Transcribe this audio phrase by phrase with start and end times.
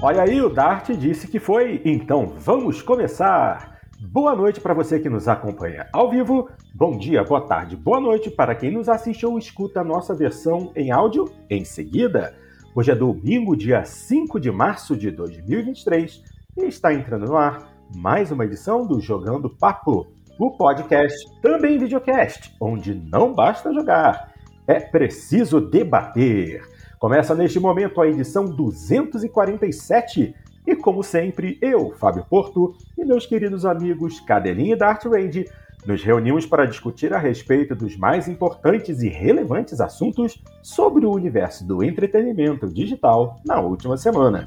[0.00, 3.80] Olha aí, o Dart disse que foi, então vamos começar!
[4.00, 8.30] Boa noite para você que nos acompanha ao vivo, bom dia, boa tarde, boa noite
[8.30, 12.32] para quem nos assiste ou escuta a nossa versão em áudio em seguida.
[12.76, 16.22] Hoje é domingo, dia 5 de março de 2023
[16.58, 20.06] e está entrando no ar mais uma edição do Jogando Papo,
[20.38, 24.32] o podcast, também videocast, onde não basta jogar,
[24.64, 26.62] é preciso debater.
[26.98, 30.34] Começa neste momento a edição 247
[30.66, 35.48] e, como sempre, eu, Fábio Porto, e meus queridos amigos Cadelinha e Dart Range
[35.86, 41.64] nos reunimos para discutir a respeito dos mais importantes e relevantes assuntos sobre o universo
[41.64, 44.44] do entretenimento digital na última semana.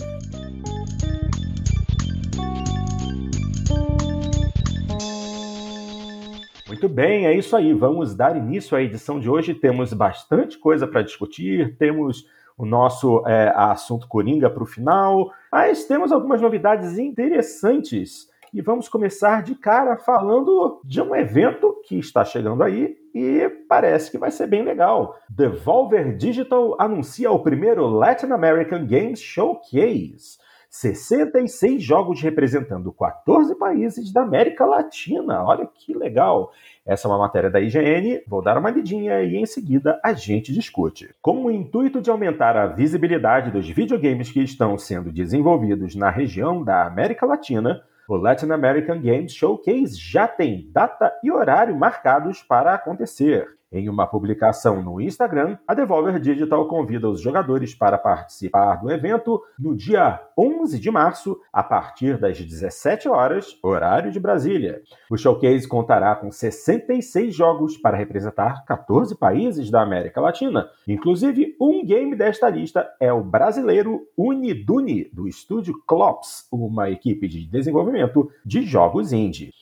[6.68, 7.72] Muito bem, é isso aí.
[7.74, 9.54] Vamos dar início à edição de hoje.
[9.54, 12.26] Temos bastante coisa para discutir, temos
[12.62, 18.30] o nosso é, assunto Coringa para o final, mas temos algumas novidades interessantes.
[18.54, 24.12] E vamos começar de cara falando de um evento que está chegando aí e parece
[24.12, 25.16] que vai ser bem legal.
[25.28, 30.38] Devolver Digital anuncia o primeiro Latin American Games Showcase.
[30.72, 35.44] 66 jogos representando 14 países da América Latina.
[35.44, 36.54] Olha que legal.
[36.86, 40.54] Essa é uma matéria da IGN, vou dar uma lidinha e em seguida a gente
[40.54, 41.14] discute.
[41.22, 46.64] Com o intuito de aumentar a visibilidade dos videogames que estão sendo desenvolvidos na região
[46.64, 52.74] da América Latina, o Latin American Games Showcase já tem data e horário marcados para
[52.74, 53.46] acontecer.
[53.74, 59.42] Em uma publicação no Instagram, a Devolver Digital convida os jogadores para participar do evento
[59.58, 64.82] no dia 11 de março, a partir das 17 horas, horário de Brasília.
[65.10, 70.68] O showcase contará com 66 jogos para representar 14 países da América Latina.
[70.86, 77.46] Inclusive, um game desta lista é o brasileiro Uniduni, do estúdio Clops, uma equipe de
[77.46, 79.54] desenvolvimento de jogos indie.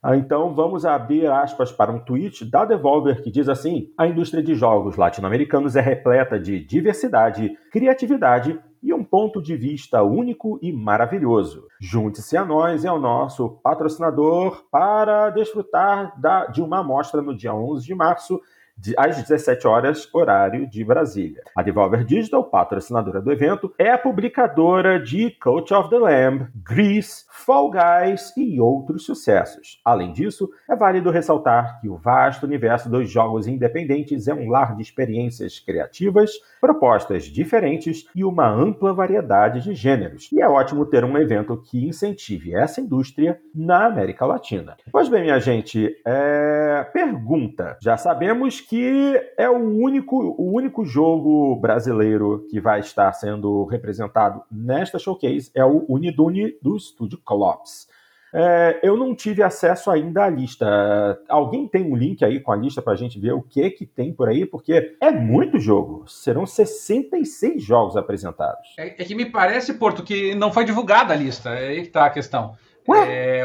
[0.00, 4.42] Ah, então vamos abrir aspas para um tweet da Devolver que diz assim: A indústria
[4.42, 10.72] de jogos latino-americanos é repleta de diversidade, criatividade e um ponto de vista único e
[10.72, 11.66] maravilhoso.
[11.80, 17.52] Junte-se a nós e ao nosso patrocinador para desfrutar da, de uma amostra no dia
[17.52, 18.40] 11 de março
[18.96, 21.42] às 17 horas, horário de Brasília.
[21.56, 27.24] A Devolver Digital, patrocinadora do evento, é a publicadora de Coach of the Lamb, Grease,
[27.30, 29.80] Fall Guys e outros sucessos.
[29.84, 34.76] Além disso, é válido ressaltar que o vasto universo dos jogos independentes é um lar
[34.76, 40.30] de experiências criativas, propostas diferentes e uma ampla variedade de gêneros.
[40.32, 44.76] E é ótimo ter um evento que incentive essa indústria na América Latina.
[44.90, 46.84] Pois bem, minha gente, é...
[46.92, 47.76] pergunta.
[47.82, 54.42] Já sabemos que é o único, o único jogo brasileiro que vai estar sendo representado
[54.52, 57.88] nesta showcase é o Unidune do estúdio Colops.
[58.30, 60.66] É, eu não tive acesso ainda à lista.
[61.30, 63.86] Alguém tem um link aí com a lista para a gente ver o que que
[63.86, 64.44] tem por aí?
[64.44, 66.04] Porque é muito jogo.
[66.06, 68.74] Serão 66 jogos apresentados.
[68.78, 71.48] É, é que me parece, Porto, que não foi divulgada a lista.
[71.50, 72.54] É aí que está a questão.
[72.96, 73.42] É,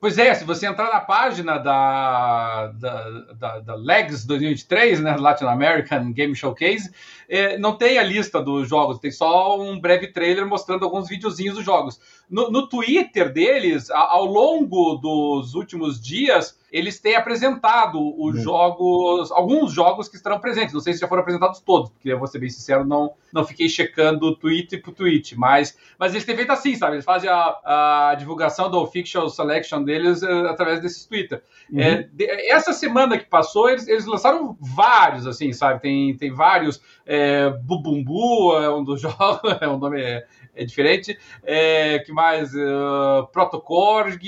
[0.00, 5.44] pois é, se você entrar na página da, da, da, da Legs 2023, né, Latin
[5.44, 6.90] American Game Showcase,
[7.28, 11.56] é, não tem a lista dos jogos, tem só um breve trailer mostrando alguns videozinhos
[11.56, 12.00] dos jogos.
[12.30, 18.42] No, no Twitter deles, ao longo dos últimos dias, eles têm apresentado os uhum.
[18.42, 20.74] jogos, alguns jogos que estarão presentes.
[20.74, 23.44] Não sei se já foram apresentados todos, porque eu vou ser bem sincero, não, não
[23.44, 26.96] fiquei checando tweet por tweet, mas, mas eles têm feito assim, sabe?
[26.96, 31.42] Eles fazem a, a divulgação do official selection deles uh, através desses Twitter.
[31.70, 31.80] Uhum.
[31.80, 35.80] É, de, essa semana que passou, eles, eles lançaram vários, assim, sabe?
[35.80, 36.80] Tem, tem vários.
[37.04, 40.02] É, Bubumbu é um dos jogos, é um nome.
[40.02, 40.26] É,
[40.56, 41.18] é diferente.
[41.44, 42.52] É, que mais?
[42.54, 44.18] Uh, Protocorg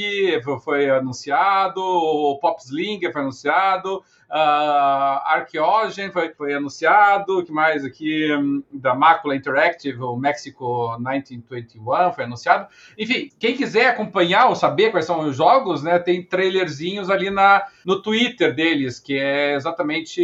[0.62, 8.62] foi anunciado, o Popslinger foi anunciado, Uh, Archeogen foi, foi anunciado, que mais aqui um,
[8.70, 12.68] da Macula Interactive, o México 1921 foi anunciado.
[12.98, 17.64] Enfim, quem quiser acompanhar ou saber quais são os jogos, né, tem trailerzinhos ali na,
[17.88, 20.20] no Twitter deles, que é exatamente.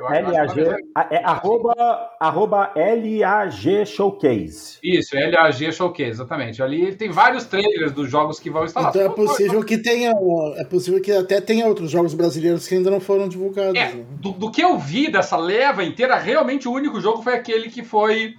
[0.00, 1.72] LAG, é, é, arroba,
[2.18, 4.78] arroba LAG Showcase.
[4.82, 6.60] Isso, LAG Showcase, exatamente.
[6.60, 8.88] Ali tem vários trailers dos jogos que vão estar lá.
[8.88, 10.12] Então é possível que tenha.
[10.56, 13.76] É possível que até tenha outros jogos brasileiros que ainda não foram divulgados.
[13.76, 14.04] É, né?
[14.20, 17.84] do, do, que eu vi dessa leva inteira, realmente o único jogo foi aquele que
[17.84, 18.34] foi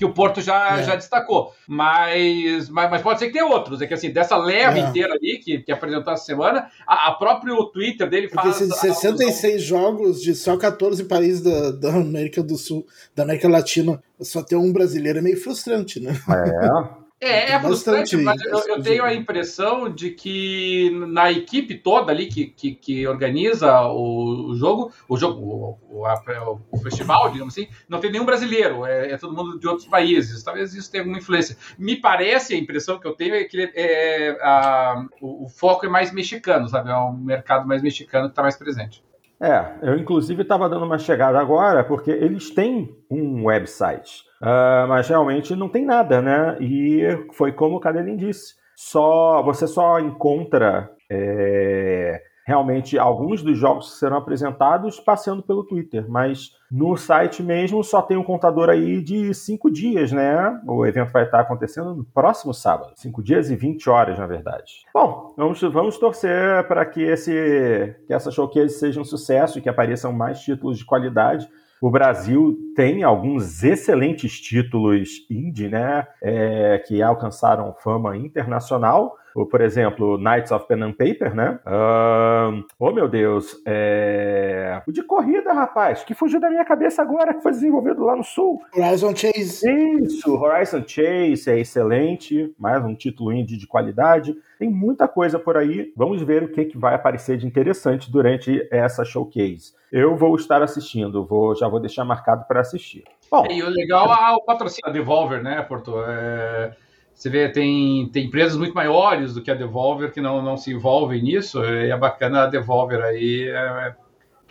[0.00, 0.82] que o Porto já, é.
[0.82, 1.52] já destacou.
[1.68, 3.82] Mas, mas, mas, pode ser que tenha outros.
[3.82, 4.82] É que assim, dessa leve é.
[4.82, 8.56] inteira ali que, que apresentou essa semana, a, a próprio Twitter dele faz.
[8.56, 9.58] Porque 66 a...
[9.58, 14.56] jogos de só 14 países da, da América do Sul, da América Latina, só ter
[14.56, 16.18] um brasileiro é meio frustrante, né?
[16.30, 16.99] É.
[17.22, 22.26] É, é frustrante, mas eu, eu, tenho a impressão de que na equipe toda ali
[22.28, 27.68] que, que, que organiza o, o, jogo, o jogo, o, o, o, festival, digamos assim,
[27.86, 30.42] não tem nenhum brasileiro, é, é, todo mundo de outros países.
[30.42, 31.58] Talvez isso tenha alguma influência.
[31.78, 36.10] Me parece, a impressão que eu tenho é que é, a, o, foco é mais
[36.14, 36.88] mexicano, sabe?
[36.88, 39.04] É um mercado mais mexicano que está mais presente.
[39.38, 44.29] É, eu inclusive estava dando uma chegada agora, porque eles têm um website.
[44.40, 46.56] Uh, mas realmente não tem nada, né?
[46.60, 48.54] E foi como o Cadelin disse.
[48.74, 56.06] Só, você só encontra é, realmente alguns dos jogos que serão apresentados passando pelo Twitter,
[56.08, 60.60] mas no site mesmo só tem um contador aí de cinco dias, né?
[60.66, 64.84] O evento vai estar acontecendo no próximo sábado, cinco dias e 20 horas, na verdade.
[64.94, 69.68] Bom, vamos, vamos torcer para que, esse, que essa showcase seja um sucesso e que
[69.68, 71.48] apareçam mais títulos de qualidade
[71.80, 76.06] o Brasil tem alguns excelentes títulos indie, né?
[76.22, 79.16] É, que alcançaram fama internacional.
[79.32, 81.58] Por exemplo, Knights of Pen and Paper, né?
[81.66, 83.60] Um, oh, meu Deus.
[83.66, 84.82] É...
[84.86, 88.24] O de corrida, rapaz, que fugiu da minha cabeça agora, que foi desenvolvido lá no
[88.24, 88.60] Sul.
[88.76, 89.68] Horizon Chase.
[90.02, 92.54] Isso, Horizon Chase é excelente.
[92.58, 94.34] Mais um título indie de qualidade.
[94.58, 95.92] Tem muita coisa por aí.
[95.96, 99.72] Vamos ver o que, que vai aparecer de interessante durante essa showcase.
[99.90, 103.02] Eu vou estar assistindo, vou, já vou deixar marcado para assistir.
[103.30, 105.94] Bom, e o legal é o patrocínio da Devolver, né, Porto?
[106.06, 106.72] É,
[107.20, 110.72] você vê, tem, tem empresas muito maiores do que a Devolver que não, não se
[110.72, 113.94] envolvem nisso, e é bacana a Devolver aí é,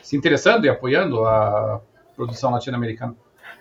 [0.04, 1.82] se interessando e apoiando a
[2.16, 3.16] produção latino-americana.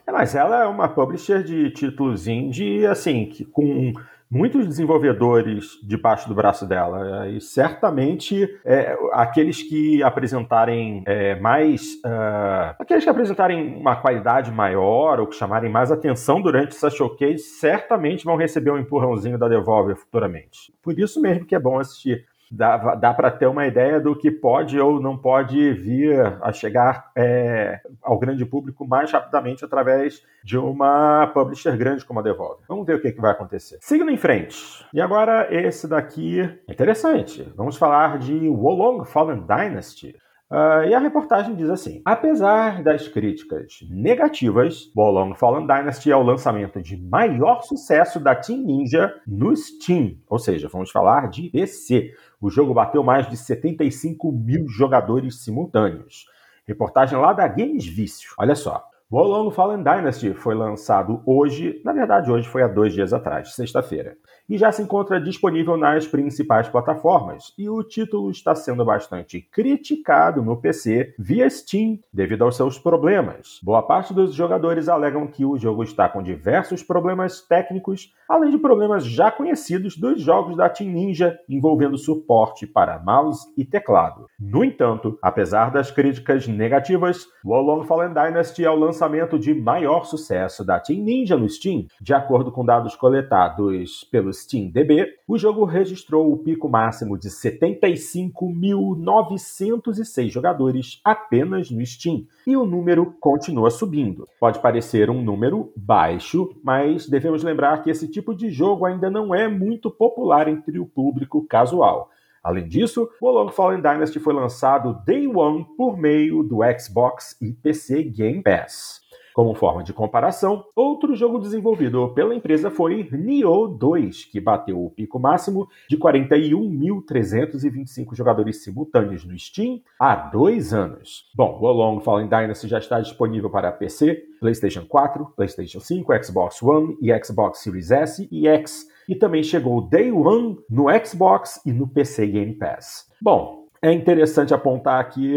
[0.07, 3.95] É, mas ela é uma publisher de títulos indie, assim, que com
[4.31, 7.29] muitos desenvolvedores debaixo do braço dela.
[7.29, 11.95] E certamente é, aqueles que apresentarem é, mais.
[12.05, 17.39] Uh, aqueles que apresentarem uma qualidade maior ou que chamarem mais atenção durante essa showcase,
[17.39, 20.73] certamente vão receber um empurrãozinho da Devolver futuramente.
[20.83, 24.31] Por isso mesmo que é bom assistir dá, dá para ter uma ideia do que
[24.31, 30.57] pode ou não pode vir a chegar é, ao grande público mais rapidamente através de
[30.59, 32.65] uma publisher grande como a Devolver.
[32.69, 33.79] Vamos ver o que, que vai acontecer.
[33.81, 34.85] Seguindo em frente.
[34.93, 37.53] E agora esse daqui é interessante.
[37.57, 40.17] Vamos falar de Wolong Fallen Dynasty.
[40.51, 46.23] Uh, e a reportagem diz assim: apesar das críticas negativas, Bolong Fallen Dynasty é o
[46.23, 52.15] lançamento de maior sucesso da Team Ninja no Steam, ou seja, vamos falar de PC.
[52.41, 56.27] O jogo bateu mais de 75 mil jogadores simultâneos.
[56.67, 58.33] Reportagem lá da Games Vício.
[58.39, 58.85] Olha só.
[59.11, 64.19] Wolong Fallen Dynasty foi lançado hoje, na verdade hoje foi há dois dias atrás, sexta-feira
[64.49, 67.53] e já se encontra disponível nas principais plataformas.
[67.59, 73.61] E o título está sendo bastante criticado no PC via Steam devido aos seus problemas.
[73.63, 78.59] Boa parte dos jogadores alegam que o jogo está com diversos problemas técnicos, além de
[78.59, 84.27] problemas já conhecidos dos jogos da Team Ninja envolvendo suporte para mouse e teclado.
[84.39, 90.63] No entanto, apesar das críticas negativas, Wolong Fallen Dynasty é o lançamento de maior sucesso
[90.65, 96.31] da Team Ninja no Steam, de acordo com dados coletados pelos SteamDB, o jogo registrou
[96.33, 104.27] o pico máximo de 75.906 jogadores apenas no Steam, e o número continua subindo.
[104.39, 109.35] Pode parecer um número baixo, mas devemos lembrar que esse tipo de jogo ainda não
[109.35, 112.11] é muito popular entre o público casual.
[112.43, 117.53] Além disso, o Long Fallen Dynasty foi lançado Day One por meio do Xbox e
[117.53, 118.98] PC Game Pass.
[119.39, 124.91] Como forma de comparação, outro jogo desenvolvido pela empresa foi Nioh 2, que bateu o
[124.91, 131.31] pico máximo de 41.325 jogadores simultâneos no Steam há dois anos.
[131.37, 136.61] Bom, o Long Fallen Dynasty já está disponível para PC, PlayStation 4, PlayStation 5, Xbox
[136.61, 141.73] One e Xbox Series S e X, e também chegou Day One no Xbox e
[141.73, 143.09] no PC Game Pass.
[143.23, 145.37] Bom, é interessante apontar aqui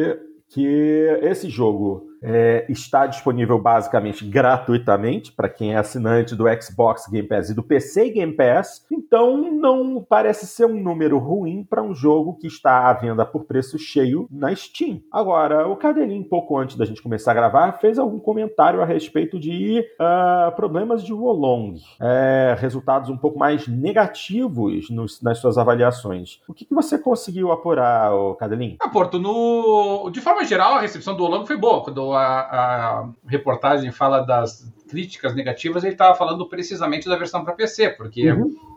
[0.50, 7.28] que esse jogo é, está disponível basicamente gratuitamente para quem é assinante do Xbox Game
[7.28, 8.86] Pass e do PC Game Pass.
[8.92, 13.46] Então não parece ser um número ruim para um jogo que está à venda por
[13.46, 15.02] preço cheio na Steam.
[15.12, 19.40] Agora, o Cadelinho, pouco antes da gente começar a gravar, fez algum comentário a respeito
[19.40, 26.40] de uh, problemas de Wolong, é, resultados um pouco mais negativos nos, nas suas avaliações.
[26.48, 28.78] O que, que você conseguiu apurar, Cadelinho?
[28.82, 30.10] Ah, Porto, no...
[30.12, 31.84] de forma geral, a recepção do Wolong foi boa.
[31.84, 37.54] Quando a, a reportagem fala das críticas negativas, ele estava falando precisamente da versão para
[37.54, 38.72] PC, porque uhum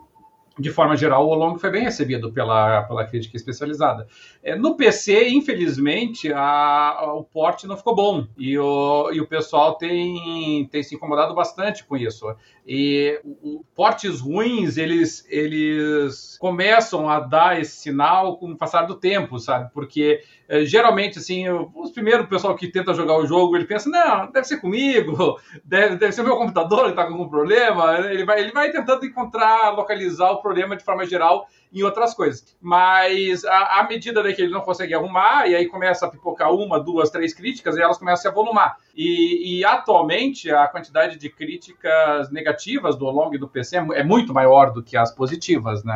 [0.57, 4.07] de forma geral, o Long foi bem recebido pela, pela crítica especializada.
[4.41, 9.27] É, no PC, infelizmente, a, a, o porte não ficou bom e o, e o
[9.27, 12.25] pessoal tem, tem se incomodado bastante com isso.
[12.65, 18.95] E o, portes ruins, eles, eles começam a dar esse sinal com o passar do
[18.95, 19.69] tempo, sabe?
[19.73, 24.31] Porque é, geralmente, assim, os primeiros pessoal que tenta jogar o jogo, ele pensa, não,
[24.31, 27.99] deve ser comigo, deve, deve ser o meu computador que está com algum problema.
[27.99, 32.55] Ele vai, ele vai tentando encontrar, localizar o problema de forma geral em outras coisas.
[32.61, 37.09] Mas à medida que ele não consegue arrumar, e aí começa a pipocar uma, duas,
[37.09, 38.77] três críticas, e elas começam a se avolumar.
[38.95, 44.03] E, e atualmente a quantidade de críticas negativas do Long e do PC é, é
[44.03, 45.95] muito maior do que as positivas, né?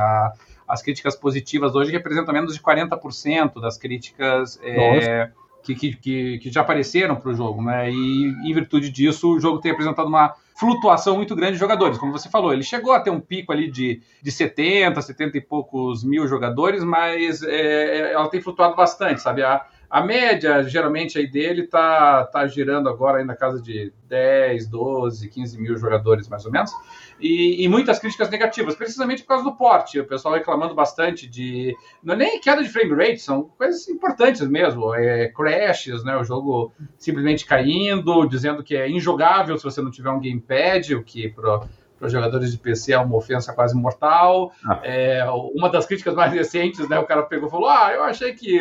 [0.68, 5.32] As críticas positivas hoje representam menos de 40% das críticas é,
[5.64, 7.90] que, que, que, já apareceram para o jogo, né?
[7.90, 11.98] E em virtude disso, o jogo tem apresentado uma flutuação muito grande de jogadores.
[11.98, 15.42] Como você falou, ele chegou a ter um pico ali de, de 70, 70 e
[15.42, 19.42] poucos mil jogadores, mas é, ela tem flutuado bastante, sabe?
[19.42, 24.68] A, a média, geralmente, aí dele tá, tá girando agora aí na casa de 10,
[24.68, 26.72] 12, 15 mil jogadores, mais ou menos
[27.20, 30.00] e, e, muitas críticas negativas, precisamente por causa do porte.
[30.00, 31.76] O pessoal reclamando bastante de.
[32.02, 34.94] Não é nem queda de frame rate, são coisas importantes mesmo.
[34.96, 36.16] É, crashes, né?
[36.18, 41.04] O jogo simplesmente caindo, dizendo que é injogável se você não tiver um gamepad, o
[41.04, 41.62] que para
[42.00, 44.54] os jogadores de PC é uma ofensa quase mortal.
[44.66, 44.80] Ah.
[44.84, 46.98] É, uma das críticas mais recentes, né?
[47.00, 48.60] O cara pegou e falou: Ah, eu achei que.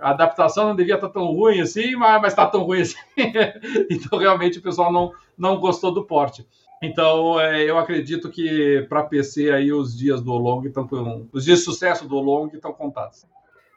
[0.00, 2.96] A adaptação não devia estar tão ruim assim, mas está tão ruim assim.
[3.90, 6.46] então, realmente, o pessoal não, não gostou do porte.
[6.82, 11.26] Então, é, eu acredito que para PC aí os dias do Long estão com.
[11.32, 13.26] Os dias de sucesso do Long estão contados.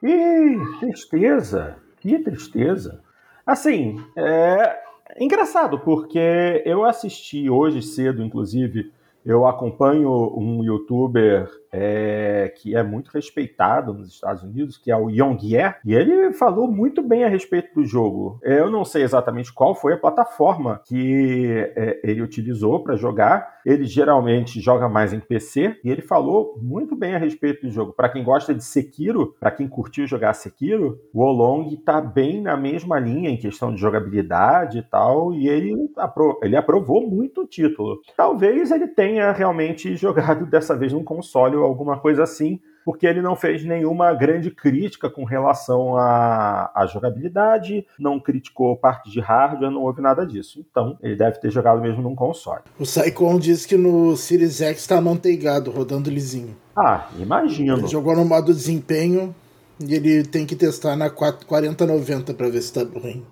[0.01, 1.77] Ih, tristeza!
[2.00, 3.01] Que tristeza!
[3.46, 4.77] Assim, é
[5.20, 8.92] engraçado, porque eu assisti hoje cedo, inclusive,
[9.25, 15.10] eu acompanho um youtuber é, que é muito respeitado nos Estados Unidos, que é o
[15.10, 18.39] Yongye, e ele falou muito bem a respeito do jogo.
[18.44, 23.62] Eu não sei exatamente qual foi a plataforma que é, ele utilizou para jogar.
[23.65, 27.94] Ele geralmente joga mais em PC e ele falou muito bem a respeito do jogo.
[27.94, 32.56] Para quem gosta de Sekiro, para quem curtiu jogar Sekiro, o Olong está bem na
[32.56, 37.48] mesma linha em questão de jogabilidade e tal, e ele, apro ele aprovou muito o
[37.48, 38.00] título.
[38.15, 43.36] Talvez ele tenha realmente jogado dessa vez num console alguma coisa assim, porque ele não
[43.36, 49.84] fez nenhuma grande crítica com relação à, à jogabilidade, não criticou parte de hardware, não
[49.84, 50.65] houve nada disso.
[50.70, 52.63] Então, ele deve ter jogado mesmo num console.
[52.79, 56.55] O Saikon disse que no Series X está manteigado, rodando lisinho.
[56.75, 57.77] Ah, imagino.
[57.77, 59.34] Ele jogou no modo desempenho
[59.79, 63.25] e ele tem que testar na 4090 para ver se está ruim.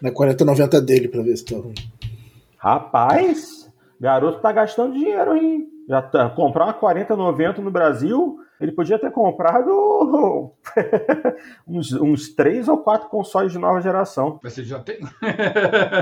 [0.00, 1.74] Na 4090 dele para ver se está ruim.
[2.56, 3.70] Rapaz,
[4.00, 5.77] garoto tá gastando dinheiro, hein?
[5.88, 10.52] Já tá, comprar uma 4090 no Brasil, ele podia ter comprado
[11.66, 14.38] uns, uns três ou quatro consoles de nova geração.
[14.42, 14.98] Mas ele já tem?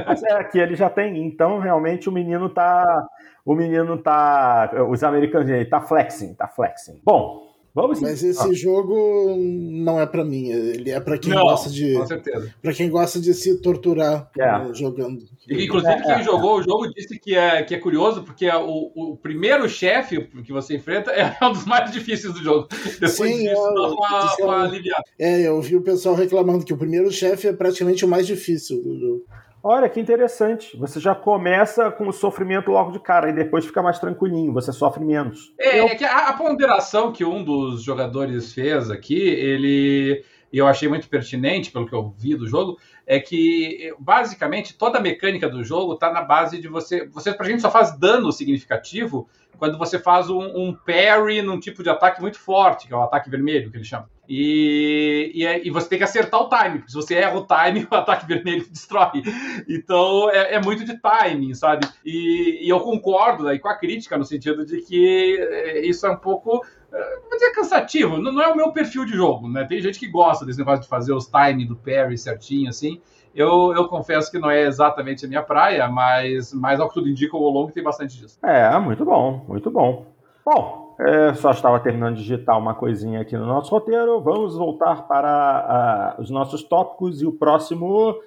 [0.06, 1.24] Mas é, aqui ele já tem.
[1.24, 3.06] Então, realmente, o menino tá.
[3.44, 4.72] O menino tá.
[4.88, 7.00] Os americanos, ele tá flexing, tá flexing.
[7.04, 7.45] Bom,
[7.76, 8.54] Vamos Mas esse ah.
[8.54, 10.48] jogo não é para mim.
[10.48, 11.92] Ele é para quem não, gosta de.
[11.92, 12.54] Com certeza.
[12.62, 14.72] Para quem gosta de se torturar é.
[14.72, 15.22] jogando.
[15.46, 16.22] Inclusive, é, quem é.
[16.22, 20.22] jogou o jogo disse que é, que é curioso, porque é o, o primeiro chefe
[20.22, 22.66] que você enfrenta é um dos mais difíceis do jogo.
[22.94, 25.04] Depois Sim, disso, eu, dá uma, uma aliviada.
[25.18, 28.82] É, eu vi o pessoal reclamando que o primeiro chefe é praticamente o mais difícil
[28.82, 29.24] do jogo.
[29.68, 30.76] Olha que interessante.
[30.76, 34.72] Você já começa com o sofrimento logo de cara e depois fica mais tranquilinho, você
[34.72, 35.52] sofre menos.
[35.58, 35.86] É, eu...
[35.86, 40.24] é que a, a, ponderação que um dos jogadores fez aqui, ele.
[40.52, 44.98] E eu achei muito pertinente, pelo que eu vi do jogo, é que basicamente toda
[44.98, 47.04] a mecânica do jogo está na base de você.
[47.08, 51.82] Você, pra gente, só faz dano significativo quando você faz um, um parry num tipo
[51.82, 54.08] de ataque muito forte, que é o ataque vermelho que ele chama.
[54.28, 57.46] E, e, é, e, você tem que acertar o time, porque se você erra o
[57.46, 59.22] time, o ataque vermelho destrói.
[59.68, 61.86] Então é, é muito de timing, sabe?
[62.04, 66.10] E, e, eu concordo aí com a crítica, no sentido de que é, isso é
[66.10, 66.64] um pouco.
[66.92, 69.64] É, vou dizer cansativo, não, é o meu perfil de jogo, né?
[69.64, 73.00] Tem gente que gosta desse negócio de fazer os timing do parry certinho, assim.
[73.34, 77.08] Eu, eu confesso que não é exatamente a minha praia, mas, mas ao que tudo
[77.08, 78.38] indica, o Long tem bastante disso.
[78.42, 80.06] É, muito bom, muito bom.
[80.42, 84.20] Bom, é, só estava terminando de digitar uma coisinha aqui no nosso roteiro.
[84.20, 88.18] Vamos voltar para uh, os nossos tópicos e o próximo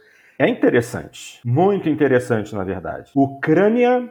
[0.41, 3.11] é interessante, muito interessante, na verdade.
[3.13, 4.09] Ucrânia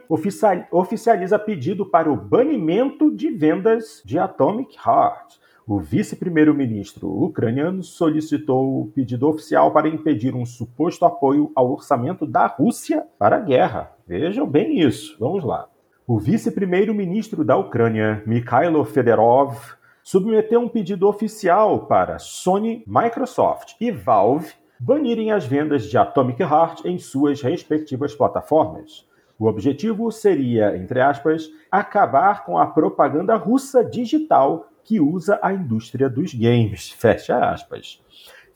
[0.71, 5.39] oficializa pedido para o banimento de vendas de Atomic Heart.
[5.65, 12.45] o vice-primeiro-ministro ucraniano solicitou o pedido oficial para impedir um suposto apoio ao orçamento da
[12.45, 13.91] Rússia para a guerra.
[14.07, 15.17] Vejam bem isso.
[15.19, 15.67] Vamos lá.
[16.09, 19.55] O vice-primeiro-ministro da Ucrânia, Mikhailo Fedorov,
[20.03, 26.83] submeteu um pedido oficial para Sony, Microsoft e Valve banirem as vendas de Atomic Heart
[26.83, 29.07] em suas respectivas plataformas.
[29.37, 36.09] O objetivo seria, entre aspas, acabar com a propaganda russa digital que usa a indústria
[36.09, 36.89] dos games.
[36.89, 38.01] Fecha aspas.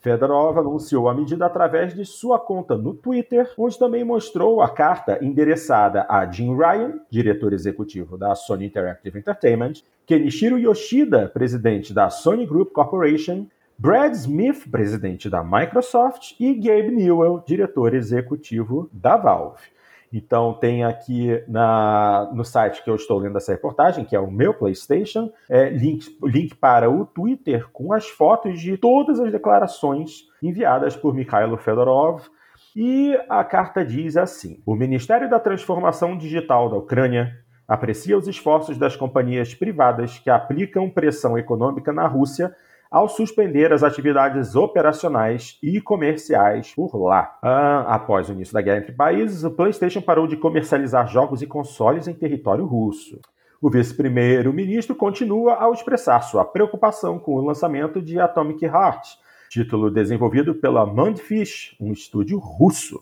[0.04, 5.18] Fedorov anunciou a medida através de sua conta no Twitter, onde também mostrou a carta
[5.24, 12.44] endereçada a Jim Ryan, diretor executivo da Sony Interactive Entertainment, Kenichiro Yoshida, presidente da Sony
[12.44, 13.46] Group Corporation,
[13.78, 19.73] Brad Smith, presidente da Microsoft, e Gabe Newell, diretor executivo da Valve.
[20.16, 24.30] Então tem aqui na, no site que eu estou lendo essa reportagem, que é o
[24.30, 30.28] meu PlayStation, é, link, link para o Twitter com as fotos de todas as declarações
[30.40, 32.22] enviadas por Mikhailo Fedorov.
[32.76, 38.78] E a carta diz assim: O Ministério da Transformação Digital da Ucrânia aprecia os esforços
[38.78, 42.54] das companhias privadas que aplicam pressão econômica na Rússia
[42.94, 47.36] ao suspender as atividades operacionais e comerciais por lá.
[47.42, 51.46] Ah, após o início da guerra entre países, o PlayStation parou de comercializar jogos e
[51.48, 53.18] consoles em território russo.
[53.60, 59.16] O vice-primeiro-ministro continua ao expressar sua preocupação com o lançamento de Atomic Heart,
[59.54, 63.00] título desenvolvido pela Mundfish, um estúdio russo.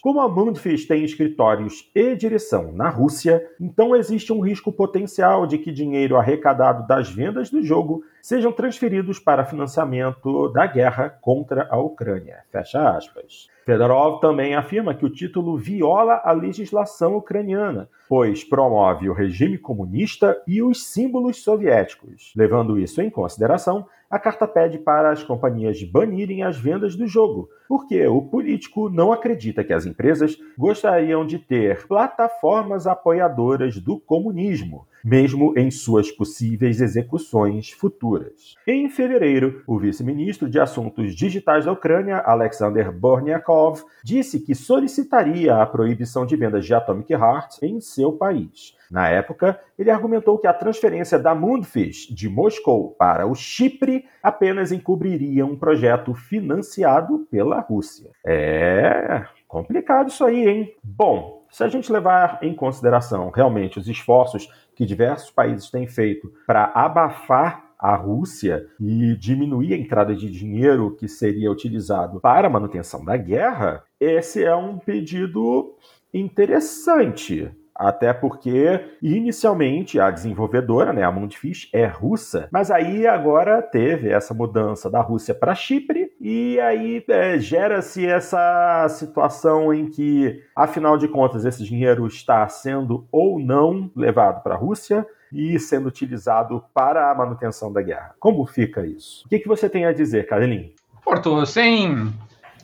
[0.00, 5.58] Como a Mundfish tem escritórios e direção na Rússia, então existe um risco potencial de
[5.58, 11.78] que dinheiro arrecadado das vendas do jogo sejam transferidos para financiamento da guerra contra a
[11.78, 12.38] Ucrânia.
[12.50, 13.46] Fecha aspas.
[13.66, 20.40] Fedorov também afirma que o título viola a legislação ucraniana, pois promove o regime comunista
[20.46, 22.32] e os símbolos soviéticos.
[22.34, 27.48] Levando isso em consideração, a carta pede para as companhias banirem as vendas do jogo,
[27.68, 34.84] porque o político não acredita que as empresas gostariam de ter plataformas apoiadoras do comunismo,
[35.04, 38.56] mesmo em suas possíveis execuções futuras.
[38.66, 45.66] Em fevereiro, o vice-ministro de Assuntos Digitais da Ucrânia, Alexander Borniakov, disse que solicitaria a
[45.66, 48.74] proibição de vendas de Atomic Heart em seu país.
[48.90, 54.72] Na época, ele argumentou que a transferência da Moonfish de Moscou para o Chipre apenas
[54.72, 58.10] encobriria um projeto financiado pela Rússia.
[58.26, 60.74] É complicado isso aí, hein?
[60.82, 66.32] Bom, se a gente levar em consideração realmente os esforços que diversos países têm feito
[66.46, 72.50] para abafar a Rússia e diminuir a entrada de dinheiro que seria utilizado para a
[72.50, 75.74] manutenção da guerra, esse é um pedido
[76.12, 77.50] interessante.
[77.80, 84.34] Até porque, inicialmente, a desenvolvedora, né, a Mundfish, é russa, mas aí agora teve essa
[84.34, 91.08] mudança da Rússia para Chipre, e aí é, gera-se essa situação em que, afinal de
[91.08, 97.10] contas, esse dinheiro está sendo ou não levado para a Rússia e sendo utilizado para
[97.10, 98.14] a manutenção da guerra.
[98.20, 99.24] Como fica isso?
[99.24, 100.68] O que, que você tem a dizer, Carolina?
[101.02, 102.12] Porto, sem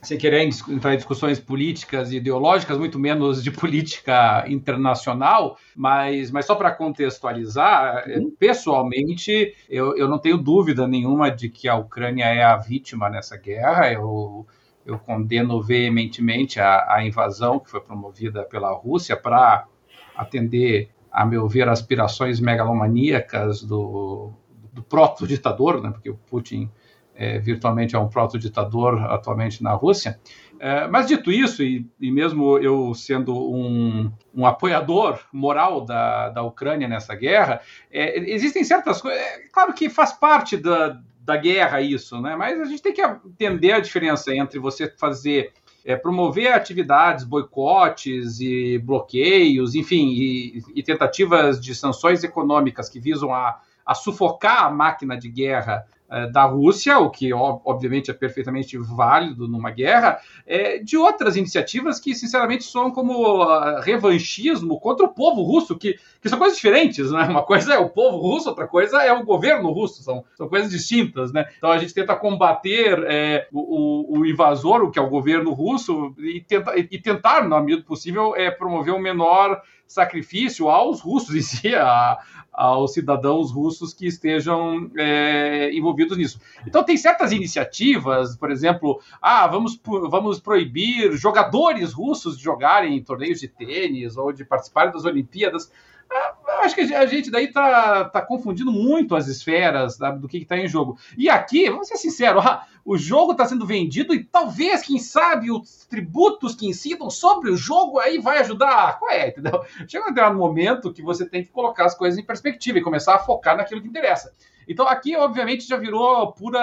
[0.07, 6.47] sem querer entrar em discussões políticas e ideológicas, muito menos de política internacional, mas, mas
[6.47, 8.31] só para contextualizar, uhum.
[8.38, 13.37] pessoalmente, eu, eu não tenho dúvida nenhuma de que a Ucrânia é a vítima nessa
[13.37, 13.92] guerra.
[13.92, 14.47] Eu,
[14.85, 19.66] eu condeno veementemente a, a invasão que foi promovida pela Rússia para
[20.14, 24.31] atender, a meu ver, aspirações megalomaníacas do,
[24.73, 26.71] do proto-ditador, né, porque o Putin
[27.16, 30.20] é, virtualmente é um proto-ditador atualmente na Rússia.
[30.59, 36.42] É, mas dito isso, e, e mesmo eu sendo um, um, apoiador moral da, da
[36.42, 39.20] Ucrânia nessa guerra, é, existem certas coisas.
[39.20, 42.37] É, claro que faz parte da, da guerra isso, né?
[42.37, 45.52] mas a gente tem que entender a diferença entre você fazer.
[45.88, 53.33] É, promover atividades, boicotes e bloqueios, enfim, e, e, tentativas de sanções econômicas que visam
[53.33, 55.87] a, a sufocar a máquina de guerra
[56.33, 62.14] da Rússia, o que obviamente é perfeitamente válido numa guerra, é, de outras iniciativas que,
[62.14, 67.25] sinceramente, soam como uh, revanchismo contra o povo russo, que, que são coisas diferentes, né?
[67.25, 70.71] Uma coisa é o povo russo, outra coisa é o governo russo, são, são coisas
[70.71, 71.47] distintas, né?
[71.57, 76.14] Então a gente tenta combater é, o, o, invasor, o que é o governo russo,
[76.19, 81.40] e, tenta, e tentar, na medida possível, é, promover um menor sacrifício aos russos em
[81.40, 82.19] si, a,
[82.57, 86.40] aos cidadãos russos que estejam é, envolvidos nisso.
[86.66, 93.03] Então tem certas iniciativas, por exemplo, ah, vamos, vamos proibir jogadores russos de jogarem em
[93.03, 95.71] torneios de tênis ou de participarem das Olimpíadas.
[96.11, 100.38] Ah, acho que a gente daí tá, tá confundindo muito as esferas tá, do que
[100.38, 100.99] está em jogo.
[101.16, 102.45] E aqui, vamos ser sinceros,
[102.85, 107.57] o jogo está sendo vendido e talvez, quem sabe, os tributos que incidam sobre o
[107.57, 108.99] jogo aí vai ajudar.
[108.99, 109.64] Qual é, entendeu?
[109.88, 113.19] Chega um momento que você tem que colocar as coisas em perspectiva e começar a
[113.19, 114.33] focar naquilo que interessa.
[114.68, 116.61] Então aqui, obviamente, já virou pura,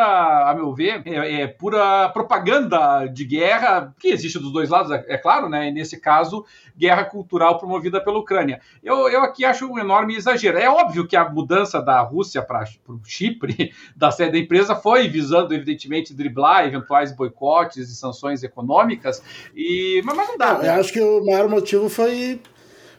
[0.49, 5.05] a meu ver, é, é pura propaganda de guerra, que existe dos dois lados, é,
[5.07, 5.69] é, claro, né?
[5.69, 6.45] E nesse caso,
[6.77, 8.59] guerra cultural promovida pela Ucrânia.
[8.83, 10.57] Eu, eu aqui acho um enorme exagero.
[10.57, 15.07] É óbvio que a mudança da Rússia para o Chipre, da sede da empresa, foi
[15.07, 19.23] visando, evidentemente, driblar eventuais boicotes e sanções econômicas,
[19.55, 20.01] e...
[20.03, 20.57] mas, mas não dá.
[20.57, 20.67] né?
[20.67, 22.41] Eu acho que o maior motivo foi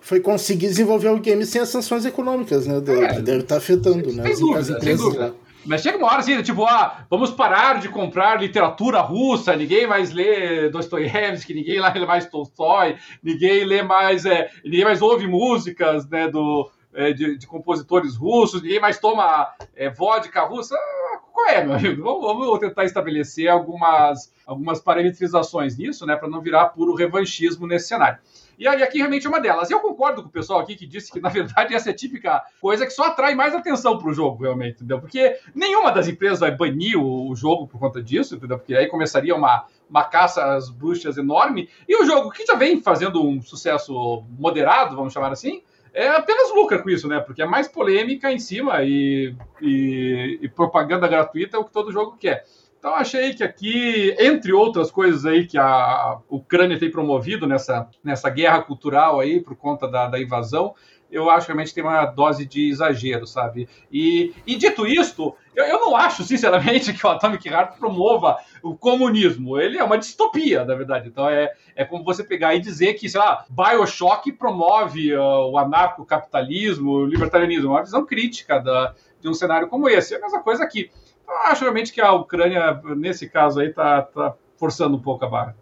[0.05, 2.77] foi conseguir desenvolver o game sem as sanções econômicas, né?
[2.77, 4.23] É, deve estar tá afetando, né?
[4.23, 5.35] Sem dúvida, sem dúvida.
[5.65, 10.13] Mas chega uma hora assim, tipo, ah, vamos parar de comprar literatura russa, ninguém mais
[10.13, 16.29] lê Dostoiévski, ninguém lê mais Tolstói, ninguém lê mais, é, ninguém mais ouve músicas, né,
[16.29, 20.75] do, é, de, de, compositores russos, ninguém mais toma é, vodka russa.
[20.75, 22.03] Ah, qual é, meu amigo?
[22.03, 27.89] Vamos, vamos, tentar estabelecer algumas, algumas parametrizações nisso, né, para não virar puro revanchismo nesse
[27.89, 28.19] cenário.
[28.59, 29.71] E aqui realmente é uma delas.
[29.71, 32.43] Eu concordo com o pessoal aqui que disse que, na verdade, essa é a típica
[32.61, 35.01] coisa que só atrai mais atenção para o jogo, realmente, entendeu?
[35.01, 38.59] Porque nenhuma das empresas vai banir o, jogo por conta disso, entendeu?
[38.59, 41.69] Porque aí começaria uma, uma caça às bruxas enorme.
[41.89, 45.63] E o jogo, que já vem fazendo um sucesso moderado, vamos chamar assim,
[45.93, 47.21] é apenas lucra com isso, né?
[47.21, 51.93] Porque é mais polêmica em cima e, e, e propaganda gratuita é o que todo
[51.93, 52.45] jogo quer.
[52.85, 58.29] Então achei que aqui, entre outras coisas aí que a Ucrânia tem promovido nessa, nessa
[58.29, 60.75] guerra cultural aí por conta da, da invasão,
[61.11, 63.67] eu acho que realmente tem uma dose de exagero, sabe?
[63.91, 68.77] E, e dito isto, eu, eu, não acho, sinceramente, que o Atomic Heart promova o
[68.77, 69.59] comunismo.
[69.59, 71.09] Ele é uma distopia, na verdade.
[71.09, 75.57] Então é, é como você pegar e dizer que, sei lá, Bioshock promove uh, o
[75.57, 77.69] anarcocapitalismo, o libertarianismo.
[77.69, 80.13] É uma visão crítica da, de um cenário como esse.
[80.13, 80.91] É a mesma coisa aqui.
[81.27, 85.29] Eu acho realmente que a Ucrânia, nesse caso aí, está tá forçando um pouco a
[85.29, 85.57] barra.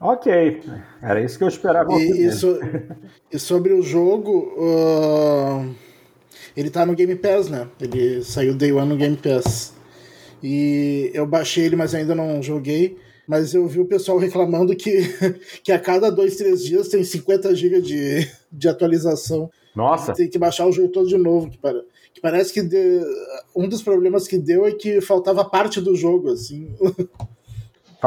[0.00, 0.62] Ok,
[1.00, 1.90] era isso que eu esperava.
[1.94, 2.58] E, e, so,
[3.32, 5.74] e sobre o jogo, uh,
[6.54, 7.66] ele tá no Game Pass, né?
[7.80, 9.74] Ele saiu Day One no Game Pass.
[10.42, 12.98] E eu baixei ele, mas ainda não joguei.
[13.26, 15.02] Mas eu vi o pessoal reclamando que,
[15.62, 19.50] que a cada dois, três dias tem 50 GB de, de atualização.
[19.74, 20.12] Nossa!
[20.12, 21.50] Tem que baixar o jogo todo de novo.
[21.50, 21.82] Que para,
[22.14, 23.02] que parece que de,
[23.54, 26.74] um dos problemas que deu é que faltava parte do jogo, assim.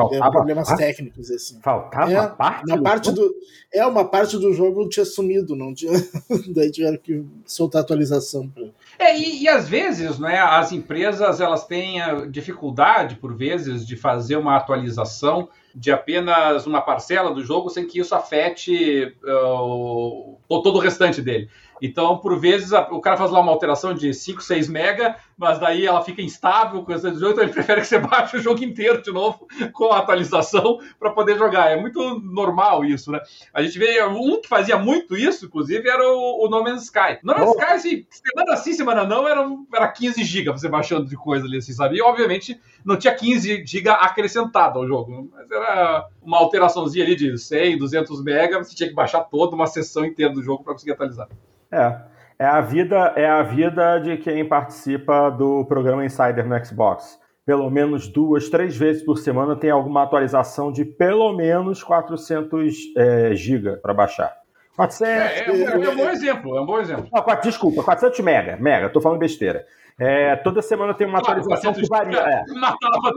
[0.01, 0.79] Faltava é, problemas parte?
[0.79, 1.59] técnicos, assim.
[1.61, 2.67] Faltava é, parte?
[2.67, 3.33] Na parte do,
[3.73, 5.91] é, uma parte do jogo tinha sumido, não tinha.
[6.53, 8.47] Daí tiveram que soltar atualização.
[8.47, 8.63] Pra...
[8.97, 14.35] É, e, e, às vezes, né, as empresas elas têm dificuldade, por vezes, de fazer
[14.35, 20.79] uma atualização de apenas uma parcela do jogo sem que isso afete uh, todo o
[20.79, 21.49] restante dele.
[21.81, 25.85] Então, por vezes, o cara faz lá uma alteração de 5, 6 mega, mas daí
[25.85, 29.01] ela fica instável com essa 18, então ele prefere que você baixe o jogo inteiro
[29.01, 31.71] de novo com a atualização para poder jogar.
[31.71, 33.19] É muito normal isso, né?
[33.53, 37.19] A gente vê um que fazia muito isso, inclusive, era o, o No Man's Sky.
[37.23, 37.59] No Man's oh.
[37.59, 41.57] Sky, assim, semana sim, semana não, era, era 15 GB você baixando de coisa ali,
[41.57, 41.97] assim, sabe?
[41.97, 47.37] E, obviamente, não tinha 15 GB acrescentado ao jogo, mas era uma alteraçãozinha ali de
[47.37, 50.91] 100, 200 mega, você tinha que baixar toda uma sessão inteira do jogo para conseguir
[50.91, 51.27] atualizar.
[51.71, 52.09] É.
[52.41, 57.19] É a vida, é a vida de quem participa do programa Insider no Xbox.
[57.45, 63.35] Pelo menos duas, três vezes por semana tem alguma atualização de pelo menos 400 é,
[63.35, 64.33] GB para baixar.
[64.77, 65.01] 400.
[65.09, 67.09] É, é, um, é, um bom exemplo, é um bom exemplo.
[67.11, 69.65] Não, desculpa, 400 mega, mega, tô falando besteira.
[69.99, 72.19] É, toda semana tem uma atualização que varia.
[72.29, 72.43] É.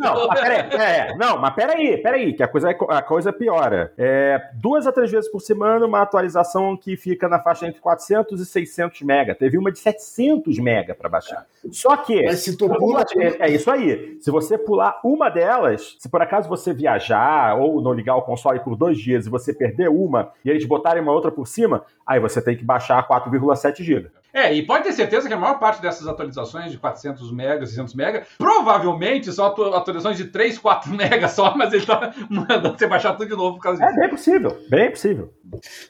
[0.01, 3.93] Não, mas peraí, é, não, mas peraí, peraí, que a coisa, é, a coisa piora.
[3.97, 8.41] É, duas a três vezes por semana, uma atualização que fica na faixa entre 400
[8.41, 9.35] e 600 mega.
[9.35, 11.47] Teve uma de 700 mega para baixar.
[11.71, 12.23] Só que.
[12.25, 13.05] Mas se tu pula...
[13.17, 14.19] é, é isso aí.
[14.21, 18.61] Se você pular uma delas, se por acaso você viajar ou não ligar o console
[18.61, 22.19] por dois dias e você perder uma e eles botarem uma outra por cima, aí
[22.19, 24.11] você tem que baixar 4,7 GB.
[24.33, 27.95] É, e pode ter certeza que a maior parte dessas atualizações de 400 MB, 600
[27.95, 33.13] MB, provavelmente são atualizações de 3, 4 MB só, mas ele tá mandando você baixar
[33.13, 33.99] tudo de novo por causa é disso.
[33.99, 35.33] É bem possível, bem possível.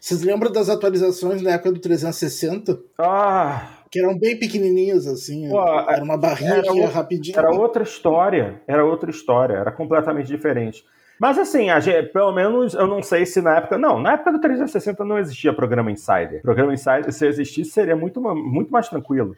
[0.01, 2.79] Vocês lembram das atualizações na época do 360?
[2.99, 3.79] Ah...
[3.93, 5.51] Que eram bem pequenininhas, assim.
[5.51, 7.39] Pô, era uma barrinha que ia rapidinho.
[7.39, 10.83] Era outra história, era outra história, era completamente diferente.
[11.23, 13.79] Mas assim, gente, pelo menos eu não sei se na época.
[13.79, 16.43] Não, na época do 360 não existia programa Insider.
[16.43, 19.37] Programa Insider, se existisse, seria muito, muito mais tranquilo.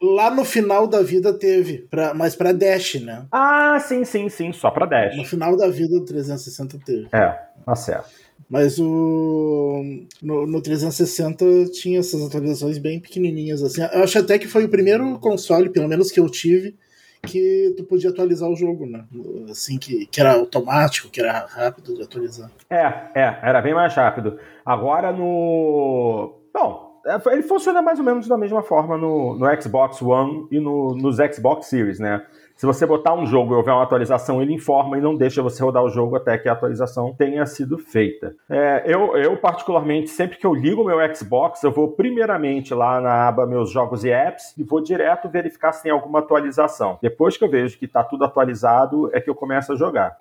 [0.00, 3.26] Lá no final da vida teve, pra, mas pra Dash, né?
[3.30, 5.18] Ah, sim, sim, sim, só pra Dash.
[5.18, 7.08] No final da vida do 360 teve.
[7.12, 8.08] É, tá certo.
[8.48, 9.84] Mas o
[10.22, 13.82] no, no 360 tinha essas atualizações bem pequenininhas assim.
[13.82, 16.74] Eu acho até que foi o primeiro console, pelo menos que eu tive,
[17.22, 19.04] que tu podia atualizar o jogo, né?
[19.50, 22.50] Assim, que, que era automático, que era rápido de atualizar.
[22.70, 24.38] É, é, era bem mais rápido.
[24.64, 26.34] Agora no.
[26.52, 30.60] Bom, é, ele funciona mais ou menos da mesma forma no, no Xbox One e
[30.60, 32.24] no, nos Xbox Series, né?
[32.58, 35.62] Se você botar um jogo e houver uma atualização, ele informa e não deixa você
[35.62, 38.34] rodar o jogo até que a atualização tenha sido feita.
[38.50, 43.00] É, eu, eu, particularmente, sempre que eu ligo o meu Xbox, eu vou primeiramente lá
[43.00, 46.98] na aba Meus Jogos e Apps e vou direto verificar se tem alguma atualização.
[47.00, 50.16] Depois que eu vejo que está tudo atualizado, é que eu começo a jogar.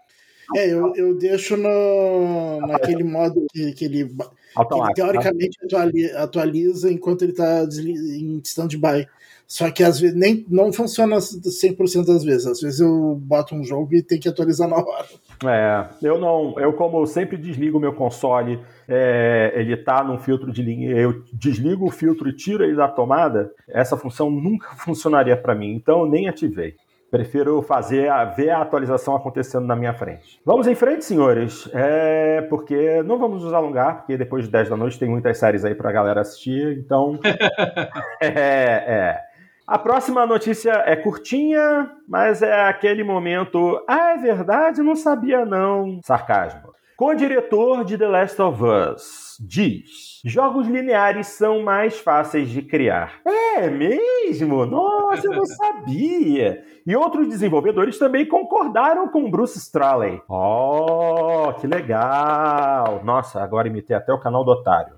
[0.55, 4.93] É, eu, eu deixo no, naquele modo que, que ele, que ele né?
[4.95, 9.07] teoricamente atualiza, atualiza enquanto ele está em stand-by.
[9.47, 12.45] Só que às vezes nem, não funciona 100% das vezes.
[12.45, 15.07] Às vezes eu boto um jogo e tem que atualizar na hora.
[15.45, 16.59] É, eu não.
[16.59, 20.91] Eu, como eu sempre desligo o meu console, é, ele tá num filtro de linha,
[20.91, 25.73] eu desligo o filtro e tiro ele da tomada, essa função nunca funcionaria para mim,
[25.75, 26.75] então eu nem ativei.
[27.09, 30.41] Prefiro fazer a, ver a atualização acontecendo na minha frente.
[30.45, 34.75] Vamos em frente, senhores, é, porque não vamos nos alongar, porque depois de 10 da
[34.75, 37.17] noite tem muitas séries aí pra galera assistir, então.
[38.19, 39.26] é, é.
[39.67, 43.83] A próxima notícia é curtinha, mas é aquele momento.
[43.85, 44.81] Ah, é verdade?
[44.81, 45.99] Não sabia, não.
[46.05, 46.73] Sarcasmo.
[46.95, 53.15] Co-diretor de The Last of Us diz: Jogos lineares são mais fáceis de criar.
[53.25, 54.65] É mesmo?
[54.65, 56.63] Nossa, eu não sabia.
[56.85, 60.21] E outros desenvolvedores também concordaram com Bruce Straley.
[60.29, 63.01] Oh, que legal!
[63.03, 64.93] Nossa, agora imitei até o canal do Otário.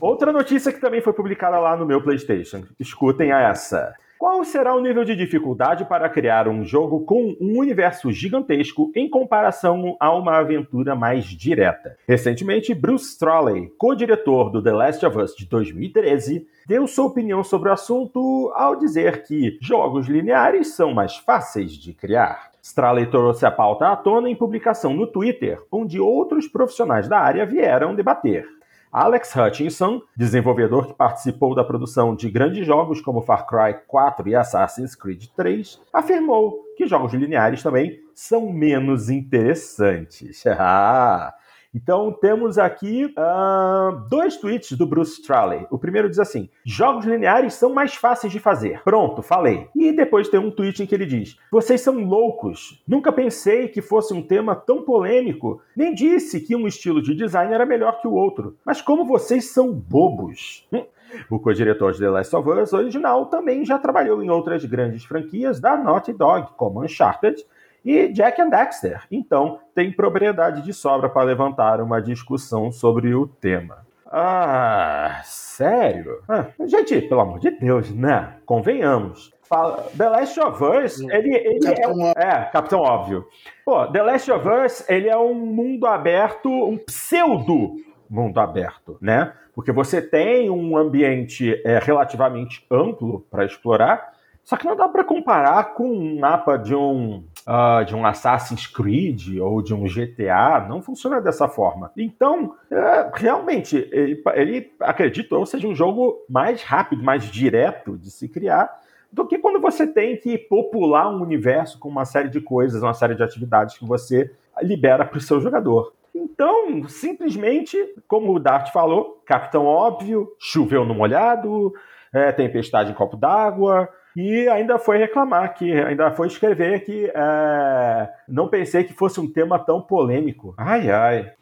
[0.00, 2.64] Outra notícia que também foi publicada lá no meu PlayStation.
[2.78, 3.94] Escutem essa.
[4.24, 9.06] Qual será o nível de dificuldade para criar um jogo com um universo gigantesco em
[9.06, 11.98] comparação a uma aventura mais direta?
[12.08, 17.68] Recentemente, Bruce Straley, co-diretor do The Last of Us de 2013, deu sua opinião sobre
[17.68, 22.54] o assunto ao dizer que jogos lineares são mais fáceis de criar.
[22.62, 27.44] Straley trouxe a pauta à tona em publicação no Twitter, onde outros profissionais da área
[27.44, 28.46] vieram debater.
[28.94, 34.36] Alex Hutchinson, desenvolvedor que participou da produção de grandes jogos como Far Cry 4 e
[34.36, 40.44] Assassin's Creed 3, afirmou que jogos lineares também são menos interessantes.
[40.56, 41.34] Ah,
[41.74, 45.66] então temos aqui uh, dois tweets do Bruce Straley.
[45.70, 48.82] O primeiro diz assim: jogos lineares são mais fáceis de fazer.
[48.84, 49.68] Pronto, falei.
[49.74, 52.82] E depois tem um tweet em que ele diz: vocês são loucos.
[52.86, 55.60] Nunca pensei que fosse um tema tão polêmico.
[55.76, 58.56] Nem disse que um estilo de design era melhor que o outro.
[58.64, 60.66] Mas como vocês são bobos.
[60.72, 60.84] Hum.
[61.30, 65.60] O co-diretor de The Last of Us original também já trabalhou em outras grandes franquias
[65.60, 67.44] da Naughty Dog, como Uncharted
[67.84, 69.02] e Jack and Dexter.
[69.10, 73.84] Então, tem propriedade de sobra para levantar uma discussão sobre o tema.
[74.06, 76.22] Ah, sério?
[76.28, 78.36] Ah, gente, pelo amor de Deus, né?
[78.46, 79.32] Convenhamos.
[79.42, 83.26] Fala, The Last of Us, ele, ele Capitão é, é, Capitão Óbvio.
[83.64, 87.76] Pô, The Last of Us, ele é um mundo aberto, um pseudo
[88.08, 89.32] mundo aberto, né?
[89.54, 95.04] Porque você tem um ambiente é, relativamente amplo para explorar, só que não dá para
[95.04, 100.66] comparar com um mapa de um uh, de um Assassin's Creed ou de um GTA,
[100.68, 101.92] não funciona dessa forma.
[101.96, 108.10] Então, é, realmente, ele, ele acredito eu seja um jogo mais rápido, mais direto de
[108.10, 108.70] se criar
[109.12, 112.94] do que quando você tem que popular um universo com uma série de coisas, uma
[112.94, 115.92] série de atividades que você libera para o seu jogador.
[116.12, 117.76] Então, simplesmente,
[118.08, 121.72] como o Dart falou, Capitão Óbvio, choveu no molhado,
[122.12, 128.08] é, tempestade em copo d'água, e ainda foi reclamar que, ainda foi escrever que é,
[128.28, 130.54] não pensei que fosse um tema tão polêmico.
[130.56, 131.32] Ai, ai.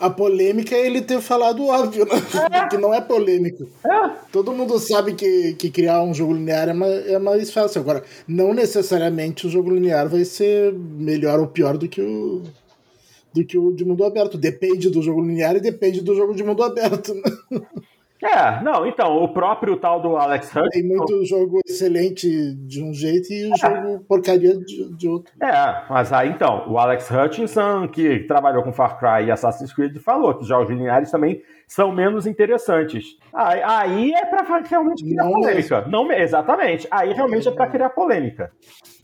[0.00, 2.12] A polêmica é ele ter falado óbvio, né?
[2.52, 2.68] É.
[2.68, 3.68] que não é polêmico.
[3.84, 4.10] É.
[4.30, 7.80] Todo mundo sabe que, que criar um jogo linear é mais, é mais fácil.
[7.80, 12.42] Agora, não necessariamente o jogo linear vai ser melhor ou pior do que o
[13.34, 14.38] do que o de mundo aberto.
[14.38, 17.14] Depende do jogo linear e depende do jogo de mundo aberto.
[17.14, 17.22] Né?
[18.22, 20.70] É, não, então, o próprio tal do Alex Hutchinson...
[20.70, 23.56] Tem muito jogo excelente de um jeito e o é.
[23.56, 25.32] jogo porcaria de, de, outro.
[25.40, 29.96] É, mas aí então, o Alex Hutchinson, que trabalhou com Far Cry e Assassin's Creed,
[29.98, 33.16] falou que jogos lineares também são menos interessantes.
[33.32, 35.76] Aí, aí é pra realmente criar não polêmica.
[35.76, 35.92] Mesmo.
[35.92, 38.50] Não, exatamente, aí realmente é pra criar polêmica.